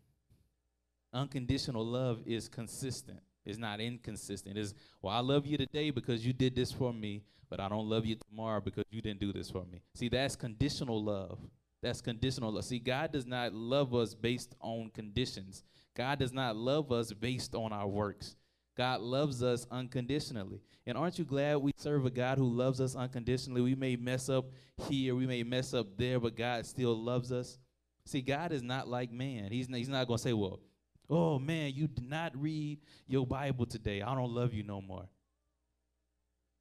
[1.13, 3.21] Unconditional love is consistent.
[3.45, 4.57] It's not inconsistent.
[4.57, 7.89] It's well, I love you today because you did this for me, but I don't
[7.89, 9.83] love you tomorrow because you didn't do this for me.
[9.95, 11.39] See, that's conditional love.
[11.83, 12.65] That's conditional love.
[12.65, 15.65] See, God does not love us based on conditions.
[15.97, 18.37] God does not love us based on our works.
[18.77, 20.63] God loves us unconditionally.
[20.87, 23.61] And aren't you glad we serve a God who loves us unconditionally?
[23.61, 24.47] We may mess up
[24.89, 27.59] here, we may mess up there, but God still loves us.
[28.07, 29.53] See, God is not like man.
[29.53, 30.61] He's not, he's not going to say, well,
[31.09, 34.03] oh man, you did not read your Bible today.
[34.03, 35.09] I don't love you no more.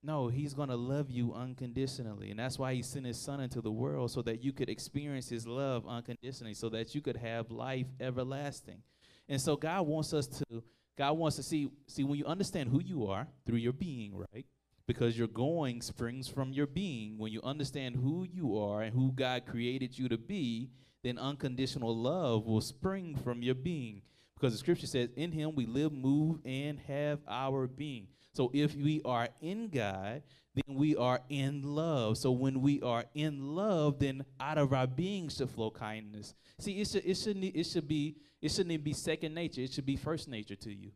[0.04, 2.32] No, he's going to love you unconditionally.
[2.32, 5.30] And that's why he sent his son into the world so that you could experience
[5.30, 8.82] his love unconditionally, so that you could have life everlasting.
[9.30, 10.64] And so God wants us to
[11.02, 14.46] God wants to see see when you understand who you are through your being, right?
[14.86, 17.18] Because your going springs from your being.
[17.18, 20.70] When you understand who you are and who God created you to be,
[21.04, 24.04] then unconditional love will spring from your being.
[24.36, 28.06] Because the scripture says, In him we live, move, and have our being.
[28.34, 30.22] So if we are in God,
[30.54, 32.20] then we are in love.
[32.20, 36.36] So when we are in love, then out of our being should flow kindness.
[36.60, 39.62] See, it should it shouldn't it should be it shouldn't even be second nature.
[39.62, 40.92] It should be first nature to you.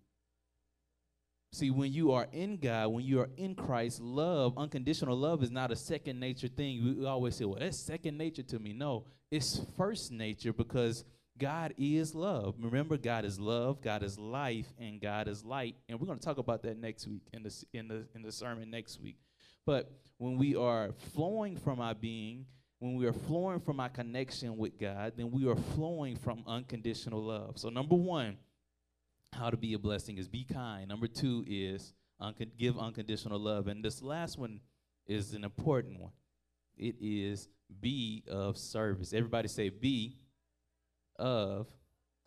[1.52, 5.52] See, when you are in God, when you are in Christ, love, unconditional love is
[5.52, 6.98] not a second nature thing.
[7.00, 8.74] We always say, well, that's second nature to me.
[8.74, 11.06] No, it's first nature because
[11.38, 12.56] God is love.
[12.60, 15.76] Remember, God is love, God is life, and God is light.
[15.88, 18.32] And we're going to talk about that next week in the, in the, in the
[18.32, 19.18] sermon next week.
[19.66, 22.46] But when we are flowing from our being,
[22.86, 27.24] when we are flowing from our connection with God, then we are flowing from unconditional
[27.24, 27.58] love.
[27.58, 28.38] So, number one,
[29.34, 30.88] how to be a blessing is be kind.
[30.88, 31.94] Number two is
[32.58, 33.68] give unconditional love.
[33.68, 34.62] And this last one
[35.08, 36.12] is an important one.
[36.78, 37.50] It is
[37.82, 39.14] be of service.
[39.14, 40.18] Everybody say be
[41.18, 41.68] of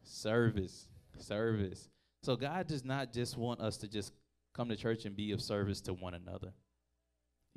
[0.02, 0.88] service.
[1.18, 1.88] Service.
[2.22, 4.12] So God does not just want us to just
[4.54, 6.52] come to church and be of service to one another.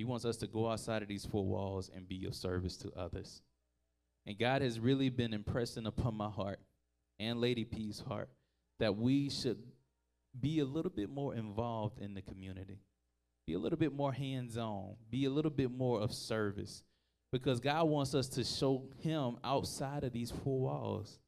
[0.02, 2.92] He wants us to go outside of these four walls and be of service to
[2.98, 3.44] others.
[4.26, 6.60] And God has really been impressing upon my heart
[7.20, 8.30] and Lady P's heart
[8.80, 9.60] that we should
[10.40, 12.80] be a little bit more involved in the community,
[13.46, 16.82] be a little bit more hands on, be a little bit more of service,
[17.32, 21.20] because God wants us to show Him outside of these four walls.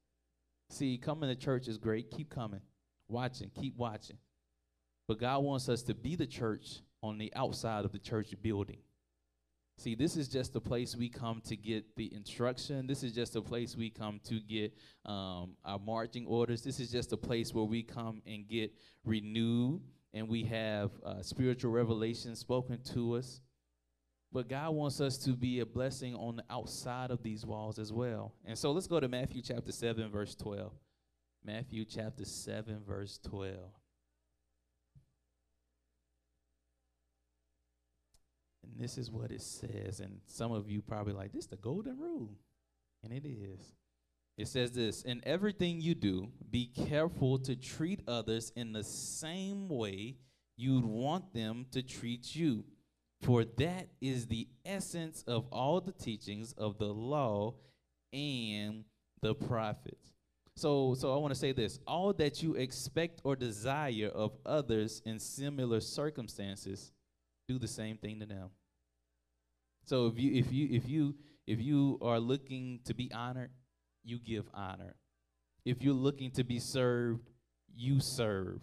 [0.71, 2.09] See, coming to church is great.
[2.09, 2.61] Keep coming,
[3.07, 4.17] watching, keep watching.
[5.07, 8.79] but God wants us to be the church on the outside of the church building.
[9.77, 12.87] See, this is just a place we come to get the instruction.
[12.87, 14.73] This is just a place we come to get
[15.05, 16.61] um, our marching orders.
[16.61, 18.71] This is just a place where we come and get
[19.03, 19.81] renewed
[20.13, 23.41] and we have uh, spiritual revelation spoken to us.
[24.31, 27.91] But God wants us to be a blessing on the outside of these walls as
[27.91, 28.33] well.
[28.45, 30.71] And so let's go to Matthew chapter 7, verse 12.
[31.43, 33.57] Matthew chapter 7, verse 12.
[38.63, 39.99] And this is what it says.
[39.99, 42.37] And some of you probably like, this the golden rule.
[43.03, 43.73] And it is.
[44.37, 49.69] It says this In everything you do, be careful to treat others in the same
[49.69, 50.17] way
[50.57, 52.65] you'd want them to treat you.
[53.21, 57.55] For that is the essence of all the teachings of the law
[58.11, 58.83] and
[59.21, 60.13] the prophets.
[60.55, 65.01] So, so I want to say this all that you expect or desire of others
[65.05, 66.91] in similar circumstances,
[67.47, 68.49] do the same thing to them.
[69.85, 71.15] So if you if you if you
[71.45, 73.51] if you are looking to be honored,
[74.03, 74.95] you give honor.
[75.65, 77.29] If you're looking to be served,
[77.75, 78.61] you serve.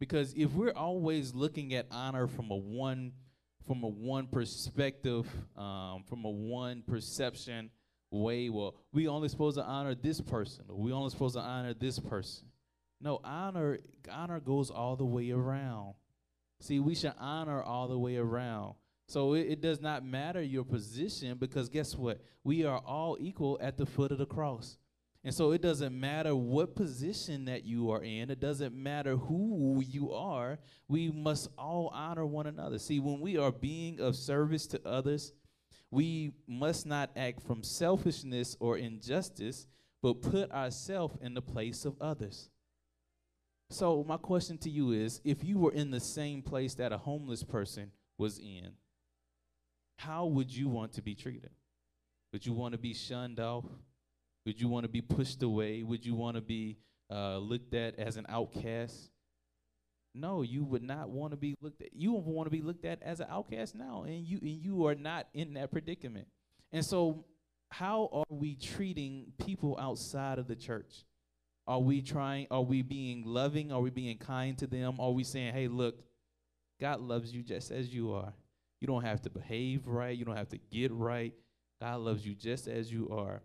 [0.00, 3.12] Because if we're always looking at honor from a one
[3.66, 5.26] from a one perspective,
[5.56, 7.70] um, from a one perception
[8.10, 11.74] way, well, we only supposed to honor this person, or we only supposed to honor
[11.74, 12.46] this person.
[13.00, 13.78] No, honor
[14.10, 15.94] honor goes all the way around.
[16.60, 18.74] See, we should honor all the way around.
[19.06, 22.20] So it, it, does not matter your position because guess what?
[22.44, 24.76] We are all equal at the foot of the cross.
[25.24, 29.82] And so it doesn't matter what position that you are in, it doesn't matter who
[29.84, 32.78] you are, we must all honor one another.
[32.78, 35.32] See, when we are being of service to others,
[35.90, 39.66] we must not act from selfishness or injustice,
[40.02, 42.50] but put ourselves in the place of others.
[43.70, 46.98] So, my question to you is if you were in the same place that a
[46.98, 48.72] homeless person was in,
[49.96, 51.50] how would you want to be treated?
[52.32, 53.64] Would you want to be shunned off?
[54.46, 55.82] Would you want to be pushed away?
[55.82, 56.78] Would you want to be
[57.10, 59.10] uh, looked at as an outcast?
[60.14, 61.92] No, you would not want to be looked at.
[61.92, 64.94] You want to be looked at as an outcast now, and you and you are
[64.94, 66.26] not in that predicament.
[66.72, 67.26] And so,
[67.70, 71.04] how are we treating people outside of the church?
[71.68, 72.48] Are we trying?
[72.50, 73.70] Are we being loving?
[73.70, 74.96] Are we being kind to them?
[74.98, 76.02] Are we saying, "Hey, look,
[76.80, 78.32] God loves you just as you are.
[78.80, 80.16] You don't have to behave right.
[80.16, 81.34] You don't have to get right.
[81.80, 83.42] God loves you just as you are.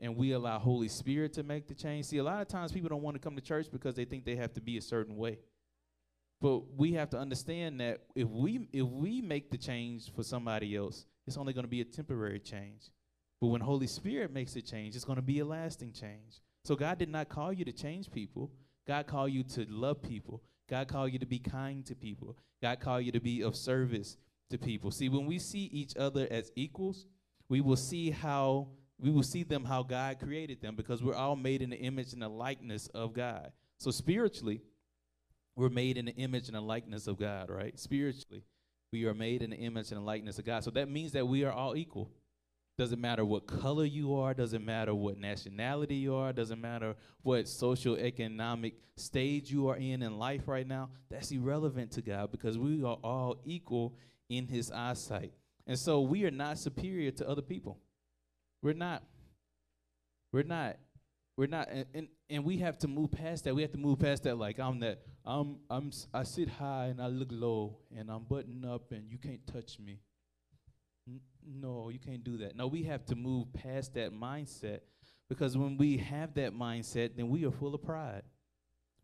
[0.00, 2.06] And we allow Holy Spirit to make the change.
[2.06, 4.24] See, a lot of times people don't want to come to church because they think
[4.24, 5.38] they have to be a certain way.
[6.40, 10.74] But we have to understand that if we if we make the change for somebody
[10.74, 12.90] else, it's only going to be a temporary change.
[13.40, 16.40] But when Holy Spirit makes a change, it's going to be a lasting change.
[16.64, 18.50] So God did not call you to change people.
[18.86, 20.42] God called you to love people.
[20.68, 22.36] God called you to be kind to people.
[22.60, 24.16] God called you to be of service
[24.50, 24.90] to people.
[24.90, 27.06] See, when we see each other as equals,
[27.48, 31.34] we will see how we will see them how God created them because we're all
[31.34, 33.50] made in the image and the likeness of God.
[33.78, 34.62] So spiritually,
[35.56, 37.76] we're made in the image and the likeness of God, right?
[37.76, 38.44] Spiritually,
[38.92, 40.62] we are made in the image and the likeness of God.
[40.62, 42.10] So that means that we are all equal.
[42.78, 47.46] Doesn't matter what color you are, doesn't matter what nationality you are, doesn't matter what
[47.46, 50.88] social economic stage you are in in life right now.
[51.10, 53.94] That's irrelevant to God because we are all equal
[54.30, 55.32] in his eyesight.
[55.66, 57.78] And so we are not superior to other people.
[58.62, 59.02] We're not.
[60.32, 60.76] We're not.
[61.36, 63.54] We're not and, and, and we have to move past that.
[63.54, 67.00] We have to move past that like I'm that I'm I'm I sit high and
[67.00, 70.00] I look low and I'm buttoned up and you can't touch me.
[71.44, 72.56] No, you can't do that.
[72.56, 74.80] No, we have to move past that mindset
[75.28, 78.22] because when we have that mindset, then we are full of pride.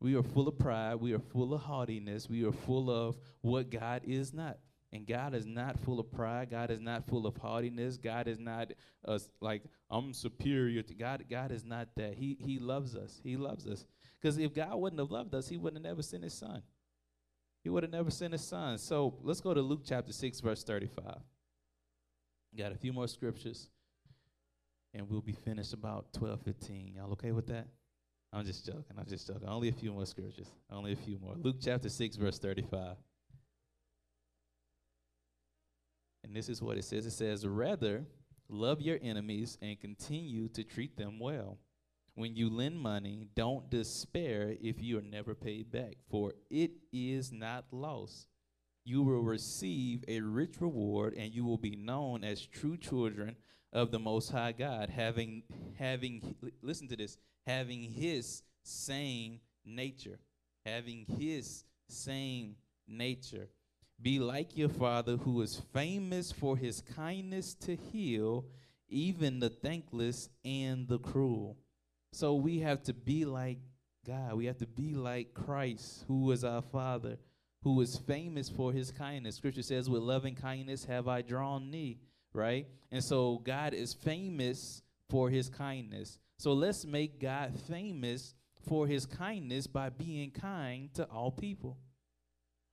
[0.01, 0.97] We are full of pride.
[0.97, 2.29] We are full of haughtiness.
[2.29, 4.59] We are full of what God is not.
[4.93, 6.51] And God is not full of pride.
[6.51, 7.99] God is not full of haughtiness.
[7.99, 8.73] God is not
[9.05, 11.25] uh, like I'm superior to God.
[11.29, 12.15] God is not that.
[12.15, 13.21] He He loves us.
[13.23, 13.85] He loves us.
[14.21, 16.63] Because if God wouldn't have loved us, He wouldn't have never sent His Son.
[17.65, 18.79] He would have never sent His Son.
[18.79, 21.21] So let's go to Luke chapter six, verse thirty-five.
[22.57, 23.69] Got a few more scriptures,
[24.95, 26.95] and we'll be finished about twelve fifteen.
[26.97, 27.69] Y'all okay with that?
[28.33, 28.97] I'm just joking.
[28.99, 29.49] I'm just joking.
[29.49, 30.51] Only a few more scriptures.
[30.71, 31.35] Only a few more.
[31.37, 32.97] Luke chapter six, verse thirty-five.
[36.25, 38.05] And this is what it says it says, Rather,
[38.49, 41.59] love your enemies and continue to treat them well.
[42.17, 47.31] When you lend money, don't despair if you are never paid back, for it is
[47.31, 48.27] not loss.
[48.85, 53.37] You will receive a rich reward, and you will be known as true children
[53.73, 55.43] of the Most High God, having,
[55.79, 60.19] having, listen to this, having His same nature,
[60.65, 62.57] having His same
[62.87, 63.49] nature.
[64.01, 68.45] Be like your Father who is famous for his kindness to heal
[68.89, 71.59] even the thankless and the cruel.
[72.13, 73.59] So we have to be like
[74.07, 74.35] God.
[74.35, 77.19] We have to be like Christ, who is our Father,
[77.63, 79.37] who is famous for his kindness.
[79.37, 81.99] Scripture says, With loving kindness have I drawn thee,
[82.33, 82.67] right?
[82.91, 86.19] And so God is famous for his kindness.
[86.37, 88.35] So let's make God famous
[88.69, 91.79] for his kindness by being kind to all people.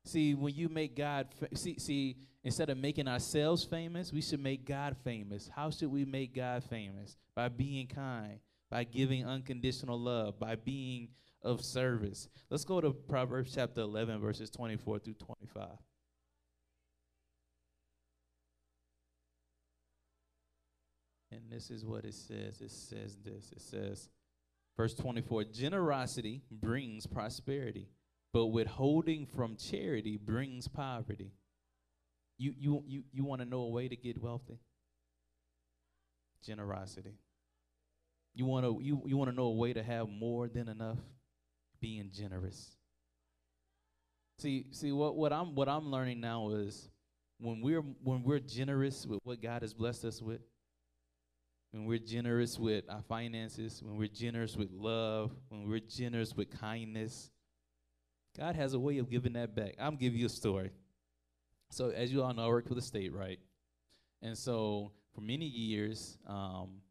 [0.03, 4.39] See, when you make God, fa- see, see, instead of making ourselves famous, we should
[4.39, 5.49] make God famous.
[5.53, 7.17] How should we make God famous?
[7.35, 11.09] By being kind, by giving unconditional love, by being
[11.45, 12.27] of service.
[12.49, 15.67] Let's go to Proverbs chapter 11, verses 24 through 25.
[21.31, 22.61] And this is what it says.
[22.61, 23.51] It says this.
[23.51, 24.09] It says,
[24.75, 27.89] verse 24 Generosity brings prosperity,
[28.33, 31.31] but withholding from charity brings poverty.
[32.37, 34.59] You, you, you, you want to know a way to get wealthy?
[36.43, 37.19] Generosity.
[38.33, 40.97] You want to you, you want to know a way to have more than enough?
[41.79, 42.75] Being generous.
[44.37, 46.89] See, see what, what I'm what I'm learning now is
[47.39, 50.41] when we're when we're generous with what God has blessed us with,
[51.71, 56.57] when we're generous with our finances, when we're generous with love, when we're generous with
[56.59, 57.31] kindness,
[58.37, 59.75] God has a way of giving that back.
[59.79, 60.71] I'm give you a story.
[61.71, 63.39] So, as you all know, I work for the state, right?
[64.21, 66.81] And so, for many years, um,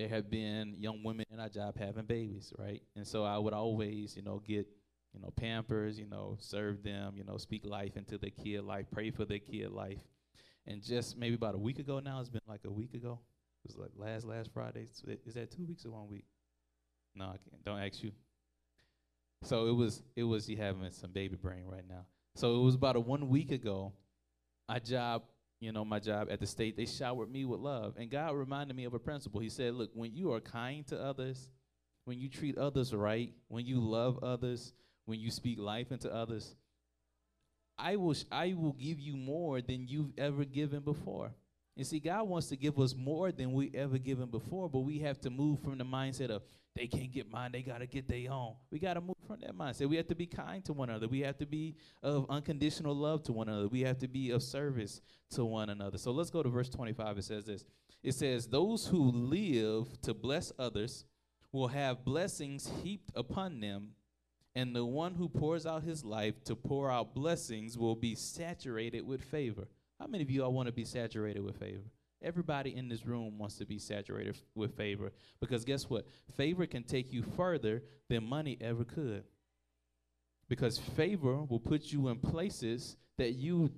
[0.00, 2.82] there have been young women in our job having babies, right?
[2.96, 4.66] And so, I would always, you know, get,
[5.12, 8.86] you know, Pampers, you know, serve them, you know, speak life into their kid life,
[8.90, 10.00] pray for their kid life.
[10.66, 13.20] And just maybe about a week ago now, it's been like a week ago.
[13.64, 14.86] It was like last last Friday.
[15.26, 16.24] Is that two weeks or one week?
[17.14, 17.62] No, I can't.
[17.64, 18.12] Don't ask you.
[19.42, 22.06] So it was it was you having some baby brain right now.
[22.36, 23.92] So it was about a one week ago.
[24.68, 25.24] My job,
[25.60, 28.74] you know, my job at the state, they showered me with love, and God reminded
[28.76, 29.40] me of a principle.
[29.40, 31.50] He said, "Look, when you are kind to others,
[32.04, 34.72] when you treat others right, when you love others,
[35.04, 36.56] when you speak life into others,
[37.76, 41.34] I will sh- I will give you more than you've ever given before."
[41.76, 44.98] And see, God wants to give us more than we ever given before, but we
[45.00, 46.42] have to move from the mindset of
[46.76, 48.54] they can't get mine, they gotta get their own.
[48.70, 49.88] We gotta move from that mindset.
[49.88, 51.08] We have to be kind to one another.
[51.08, 53.68] We have to be of unconditional love to one another.
[53.68, 55.00] We have to be of service
[55.30, 55.98] to one another.
[55.98, 57.18] So let's go to verse 25.
[57.18, 57.64] It says this.
[58.02, 61.04] It says, Those who live to bless others
[61.52, 63.90] will have blessings heaped upon them,
[64.54, 69.06] and the one who pours out his life to pour out blessings will be saturated
[69.06, 69.68] with favor.
[69.98, 71.90] How many of you all want to be saturated with favor?
[72.22, 76.06] Everybody in this room wants to be saturated f- with favor because guess what?
[76.36, 79.24] Favor can take you further than money ever could.
[80.48, 83.70] Because favor will put you in places that you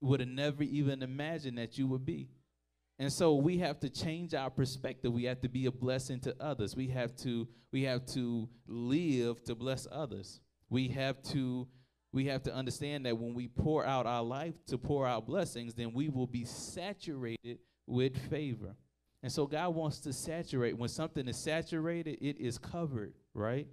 [0.00, 2.28] would have never even imagined that you would be.
[2.98, 5.10] And so we have to change our perspective.
[5.10, 6.76] We have to be a blessing to others.
[6.76, 10.40] We have to we have to live to bless others.
[10.68, 11.66] We have to
[12.12, 15.74] we have to understand that when we pour out our life to pour out blessings,
[15.74, 17.60] then we will be saturated
[17.90, 18.74] with favor.
[19.22, 20.78] And so God wants to saturate.
[20.78, 23.66] When something is saturated, it is covered, right?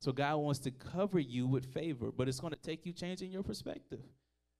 [0.00, 3.30] So God wants to cover you with favor, but it's going to take you changing
[3.30, 4.00] your perspective.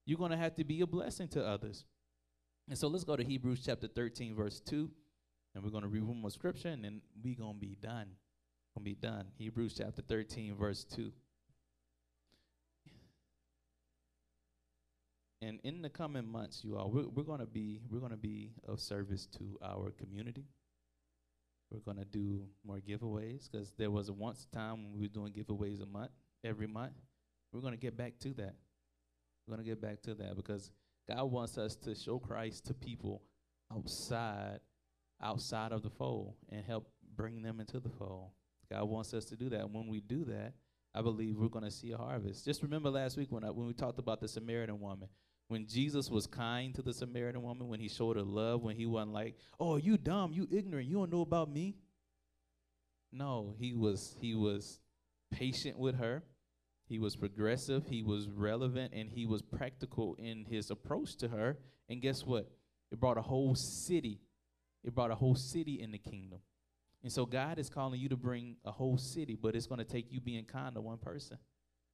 [0.05, 1.85] You're going to have to be a blessing to others.
[2.69, 4.91] And so let's go to Hebrews chapter 13, verse 2.
[5.55, 8.09] And we're going to read one more scripture, and then we're going to be done.
[8.75, 9.27] Going to be done.
[9.39, 11.11] Hebrews chapter 13, verse 2.
[15.47, 18.17] And in the coming months, you all, we're, we're going to be we're going to
[18.17, 20.45] be of service to our community.
[21.71, 25.13] We're going to do more giveaways because there was a once time when we were
[25.13, 26.11] doing giveaways a month,
[26.43, 26.95] every month.
[27.53, 28.57] We're going to get back to that.
[29.47, 30.73] We're going to get back to that because
[31.09, 33.23] God wants us to show Christ to people
[33.73, 34.59] outside
[35.23, 38.31] outside of the fold and help bring them into the fold.
[38.69, 39.61] God wants us to do that.
[39.61, 40.55] And When we do that,
[40.93, 42.45] I believe we're going to see a harvest.
[42.45, 45.09] Just remember last week when I, when we talked about the Samaritan woman,
[45.49, 48.87] when Jesus was kind to the Samaritan woman, when he showed her love, when he
[48.87, 51.77] wasn't like, "Oh, you dumb, you ignorant, you don't know about me."
[53.13, 54.81] No, he was he was
[55.31, 56.25] patient with her.
[56.89, 61.59] He was progressive, he was relevant, and he was practical in his approach to her.
[61.89, 62.49] And guess what?
[62.93, 64.21] It brought a whole city.
[64.85, 66.41] It brought a whole city in the kingdom.
[67.03, 69.85] And so God is calling you to bring a whole city, but it's going to
[69.85, 71.39] take you being kind to one person.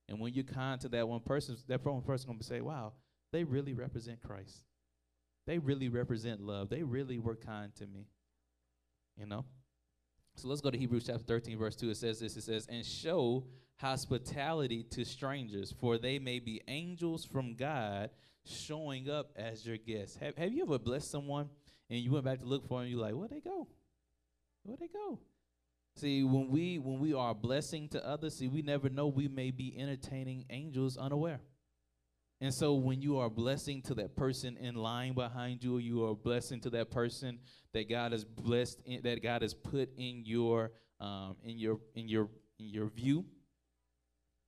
[0.08, 2.92] And when you're kind to that one person, that one person going to say, "Wow,
[3.32, 4.64] they really represent Christ.
[5.46, 6.68] They really represent love.
[6.68, 8.06] They really were kind to me."
[9.16, 9.44] You know?
[10.36, 11.90] So let's go to Hebrews chapter 13 verse 2.
[11.90, 12.36] It says this.
[12.36, 13.46] It says, "And show
[13.82, 18.10] hospitality to strangers, for they may be angels from God
[18.44, 20.16] showing up as your guests.
[20.16, 21.48] Have, have you ever blessed someone
[21.90, 22.90] and you went back to look for them?
[22.90, 23.68] You're like, where'd they go?
[24.62, 25.18] Where'd they go?
[25.96, 29.28] See, when we when we are a blessing to others, see, we never know we
[29.28, 31.40] may be entertaining angels unaware.
[32.42, 36.14] And so when you are blessing to that person in line behind you, you are
[36.16, 37.38] blessing to that person
[37.72, 42.08] that God has blessed, in, that God has put in your um, in your in
[42.08, 42.28] your
[42.58, 43.24] in your view.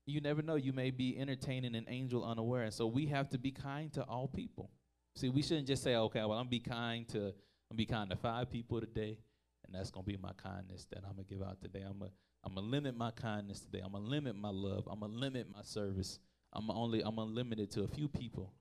[0.07, 0.57] You never know.
[0.57, 2.65] You may be entertaining an angel unaware.
[2.65, 4.73] And so we have to be kind to all people.
[5.15, 7.33] See, we shouldn't just say, okay, well, I'm be kind to
[7.71, 9.21] I'm be kind to five people today,
[9.65, 11.85] and that's gonna be my kindness that I'm gonna give out today.
[11.87, 12.11] I'm gonna
[12.43, 13.83] I'm gonna limit my kindness today.
[13.85, 14.89] I'm gonna limit my love.
[14.91, 16.19] I'm gonna limit my service
[16.55, 18.53] I'm only I'm unlimited to a few people.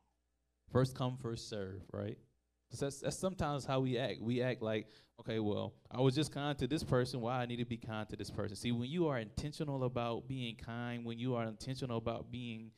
[0.72, 2.18] First come, first serve, right?
[2.80, 4.22] That's, that's sometimes how we act.
[4.22, 4.88] We act like,
[5.20, 7.22] okay, well, I was just kind to this person.
[7.22, 8.56] Why I need to be kind to this person?
[8.56, 12.72] See, when you are intentional about being kind, when you are intentional about being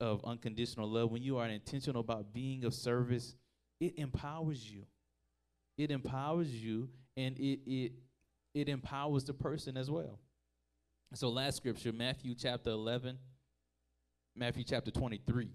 [0.00, 3.36] of unconditional love, when you are intentional about being of service,
[3.78, 4.84] it empowers you.
[5.76, 7.92] It empowers you, and it it
[8.54, 10.18] it empowers the person as well.
[11.14, 13.18] So, last scripture, Matthew chapter eleven.
[14.34, 15.48] Matthew chapter 23.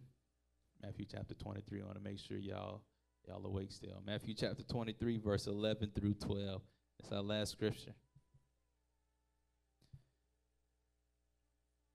[0.81, 1.81] Matthew chapter 23.
[1.81, 2.81] I want to make sure y'all
[3.27, 4.01] y'all awake still.
[4.05, 6.61] Matthew chapter 23, verse 11 through 12.
[6.99, 7.93] It's our last scripture.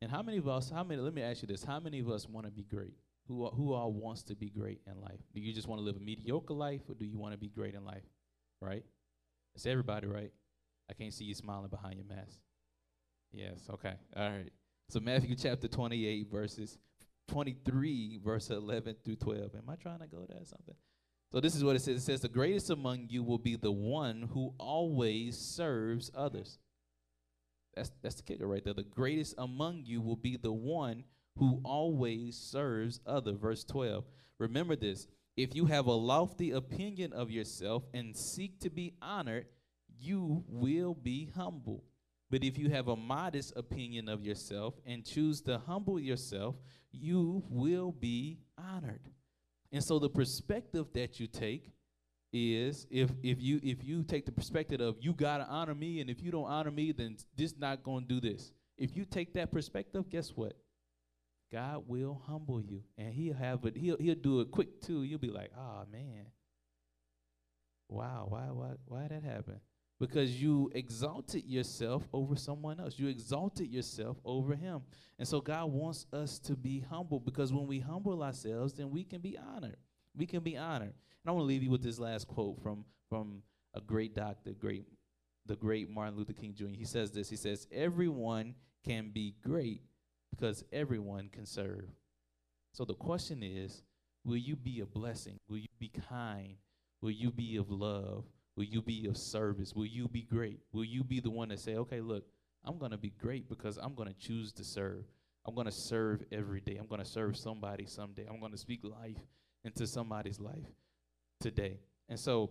[0.00, 2.10] And how many of us, how many, let me ask you this, how many of
[2.10, 2.94] us want to be great?
[3.28, 5.20] Who, who all wants to be great in life?
[5.32, 7.48] Do you just want to live a mediocre life or do you want to be
[7.48, 8.02] great in life?
[8.60, 8.84] Right?
[9.54, 10.32] It's everybody, right?
[10.90, 12.38] I can't see you smiling behind your mask.
[13.32, 13.94] Yes, okay.
[14.16, 14.50] All right.
[14.92, 16.76] So Matthew chapter 28, verses
[17.28, 19.54] 23, verse 11 through 12.
[19.54, 20.74] Am I trying to go there or something?
[21.32, 22.02] So this is what it says.
[22.02, 26.58] It says, The greatest among you will be the one who always serves others.
[27.74, 28.74] That's that's the kicker right there.
[28.74, 31.04] The greatest among you will be the one
[31.38, 33.32] who always serves other.
[33.32, 34.04] Verse 12.
[34.38, 35.06] Remember this.
[35.38, 39.46] If you have a lofty opinion of yourself and seek to be honored,
[39.98, 41.82] you will be humble.
[42.32, 46.56] But if you have a modest opinion of yourself and choose to humble yourself,
[46.90, 49.10] you will be honored.
[49.70, 51.72] And so the perspective that you take
[52.32, 56.08] is if if you if you take the perspective of you gotta honor me, and
[56.08, 58.50] if you don't honor me, then this not gonna do this.
[58.78, 60.54] If you take that perspective, guess what?
[61.52, 63.76] God will humble you, and He'll have it.
[63.76, 65.02] He'll He'll do it quick too.
[65.02, 66.28] You'll be like, oh man,
[67.90, 69.60] wow, why why why that happen?
[70.02, 72.98] Because you exalted yourself over someone else.
[72.98, 74.82] You exalted yourself over him.
[75.16, 79.04] And so God wants us to be humble because when we humble ourselves, then we
[79.04, 79.76] can be honored.
[80.16, 80.88] We can be honored.
[80.88, 83.44] And I want to leave you with this last quote from from
[83.74, 84.86] a great doctor, great
[85.46, 86.76] the great Martin Luther King Jr.
[86.76, 87.30] He says this.
[87.30, 89.82] He says, "Everyone can be great
[90.30, 91.88] because everyone can serve."
[92.72, 93.84] So the question is,
[94.24, 95.38] will you be a blessing?
[95.48, 96.56] Will you be kind?
[97.00, 98.24] Will you be of love?
[98.56, 99.74] Will you be of service?
[99.74, 100.60] Will you be great?
[100.72, 102.24] Will you be the one that say, okay, look,
[102.64, 105.04] I'm going to be great because I'm going to choose to serve.
[105.46, 106.76] I'm going to serve every day.
[106.76, 108.26] I'm going to serve somebody someday.
[108.28, 109.18] I'm going to speak life
[109.64, 110.66] into somebody's life
[111.40, 111.78] today.
[112.08, 112.50] And so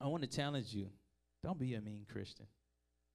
[0.00, 0.88] I want to challenge you
[1.42, 2.46] don't be a mean Christian.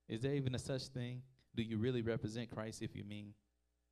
[0.07, 1.21] Is there even a such thing?
[1.55, 3.33] Do you really represent Christ if you're mean?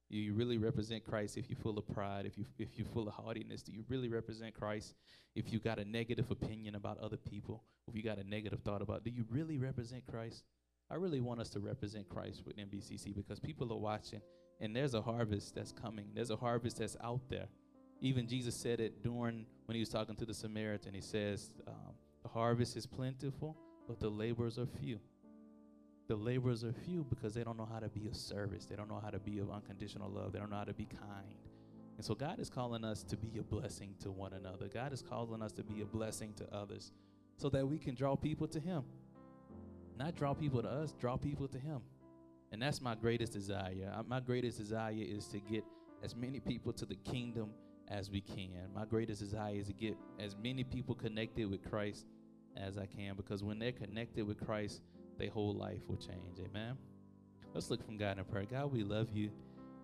[0.09, 3.07] Do you really represent Christ if you're full of pride, if you if you're full
[3.07, 3.61] of haughtiness?
[3.61, 4.93] Do you really represent Christ
[5.35, 7.63] if you got a negative opinion about other people?
[7.87, 10.43] If you got a negative thought about, do you really represent Christ?
[10.89, 14.21] I really want us to represent Christ with NBCC because people are watching
[14.61, 16.07] and there's a harvest that's coming.
[16.13, 17.47] There's a harvest that's out there.
[17.99, 20.93] Even Jesus said it during when he was talking to the Samaritan.
[20.93, 24.99] He says, um, "The harvest is plentiful, but the laborers are few."
[26.07, 28.65] The laborers are few because they don't know how to be of service.
[28.65, 30.31] They don't know how to be of unconditional love.
[30.31, 31.35] They don't know how to be kind.
[31.97, 34.67] And so God is calling us to be a blessing to one another.
[34.67, 36.91] God is calling us to be a blessing to others
[37.37, 38.83] so that we can draw people to Him.
[39.97, 41.81] Not draw people to us, draw people to Him.
[42.51, 43.93] And that's my greatest desire.
[43.93, 45.63] Uh, my greatest desire is to get
[46.03, 47.49] as many people to the kingdom
[47.89, 48.69] as we can.
[48.73, 52.05] My greatest desire is to get as many people connected with Christ
[52.55, 54.81] as I can because when they're connected with Christ,
[55.17, 56.39] their whole life will change.
[56.39, 56.77] Amen.
[57.53, 58.45] Let's look from God in prayer.
[58.45, 59.31] God, we love you.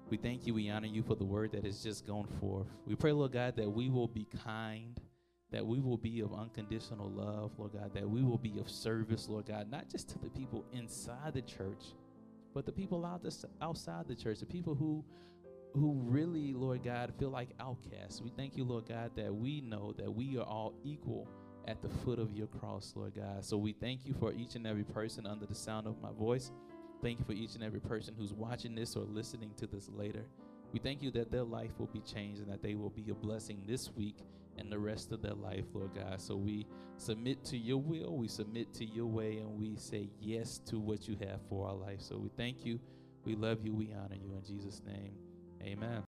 [0.10, 0.54] We thank you.
[0.54, 2.68] We honor you for the word that has just gone forth.
[2.86, 5.00] We pray, Lord God, that we will be kind,
[5.52, 9.28] that we will be of unconditional love, Lord God, that we will be of service,
[9.28, 11.94] Lord God, not just to the people inside the church,
[12.54, 15.04] but the people out this, outside the church, the people who
[15.74, 18.22] who really, Lord God, feel like outcasts.
[18.22, 21.28] We thank you, Lord God, that we know that we are all equal
[21.68, 23.44] at the foot of your cross, Lord God.
[23.44, 26.52] So we thank you for each and every person under the sound of my voice.
[27.02, 30.26] Thank you for each and every person who's watching this or listening to this later.
[30.72, 33.14] We thank you that their life will be changed and that they will be a
[33.14, 34.18] blessing this week
[34.58, 36.20] and the rest of their life, Lord God.
[36.20, 36.66] So we
[36.98, 41.08] submit to your will, we submit to your way, and we say yes to what
[41.08, 42.02] you have for our life.
[42.02, 42.80] So we thank you,
[43.26, 44.34] we love you, we honor you.
[44.36, 45.14] In Jesus' name,
[45.62, 46.02] amen.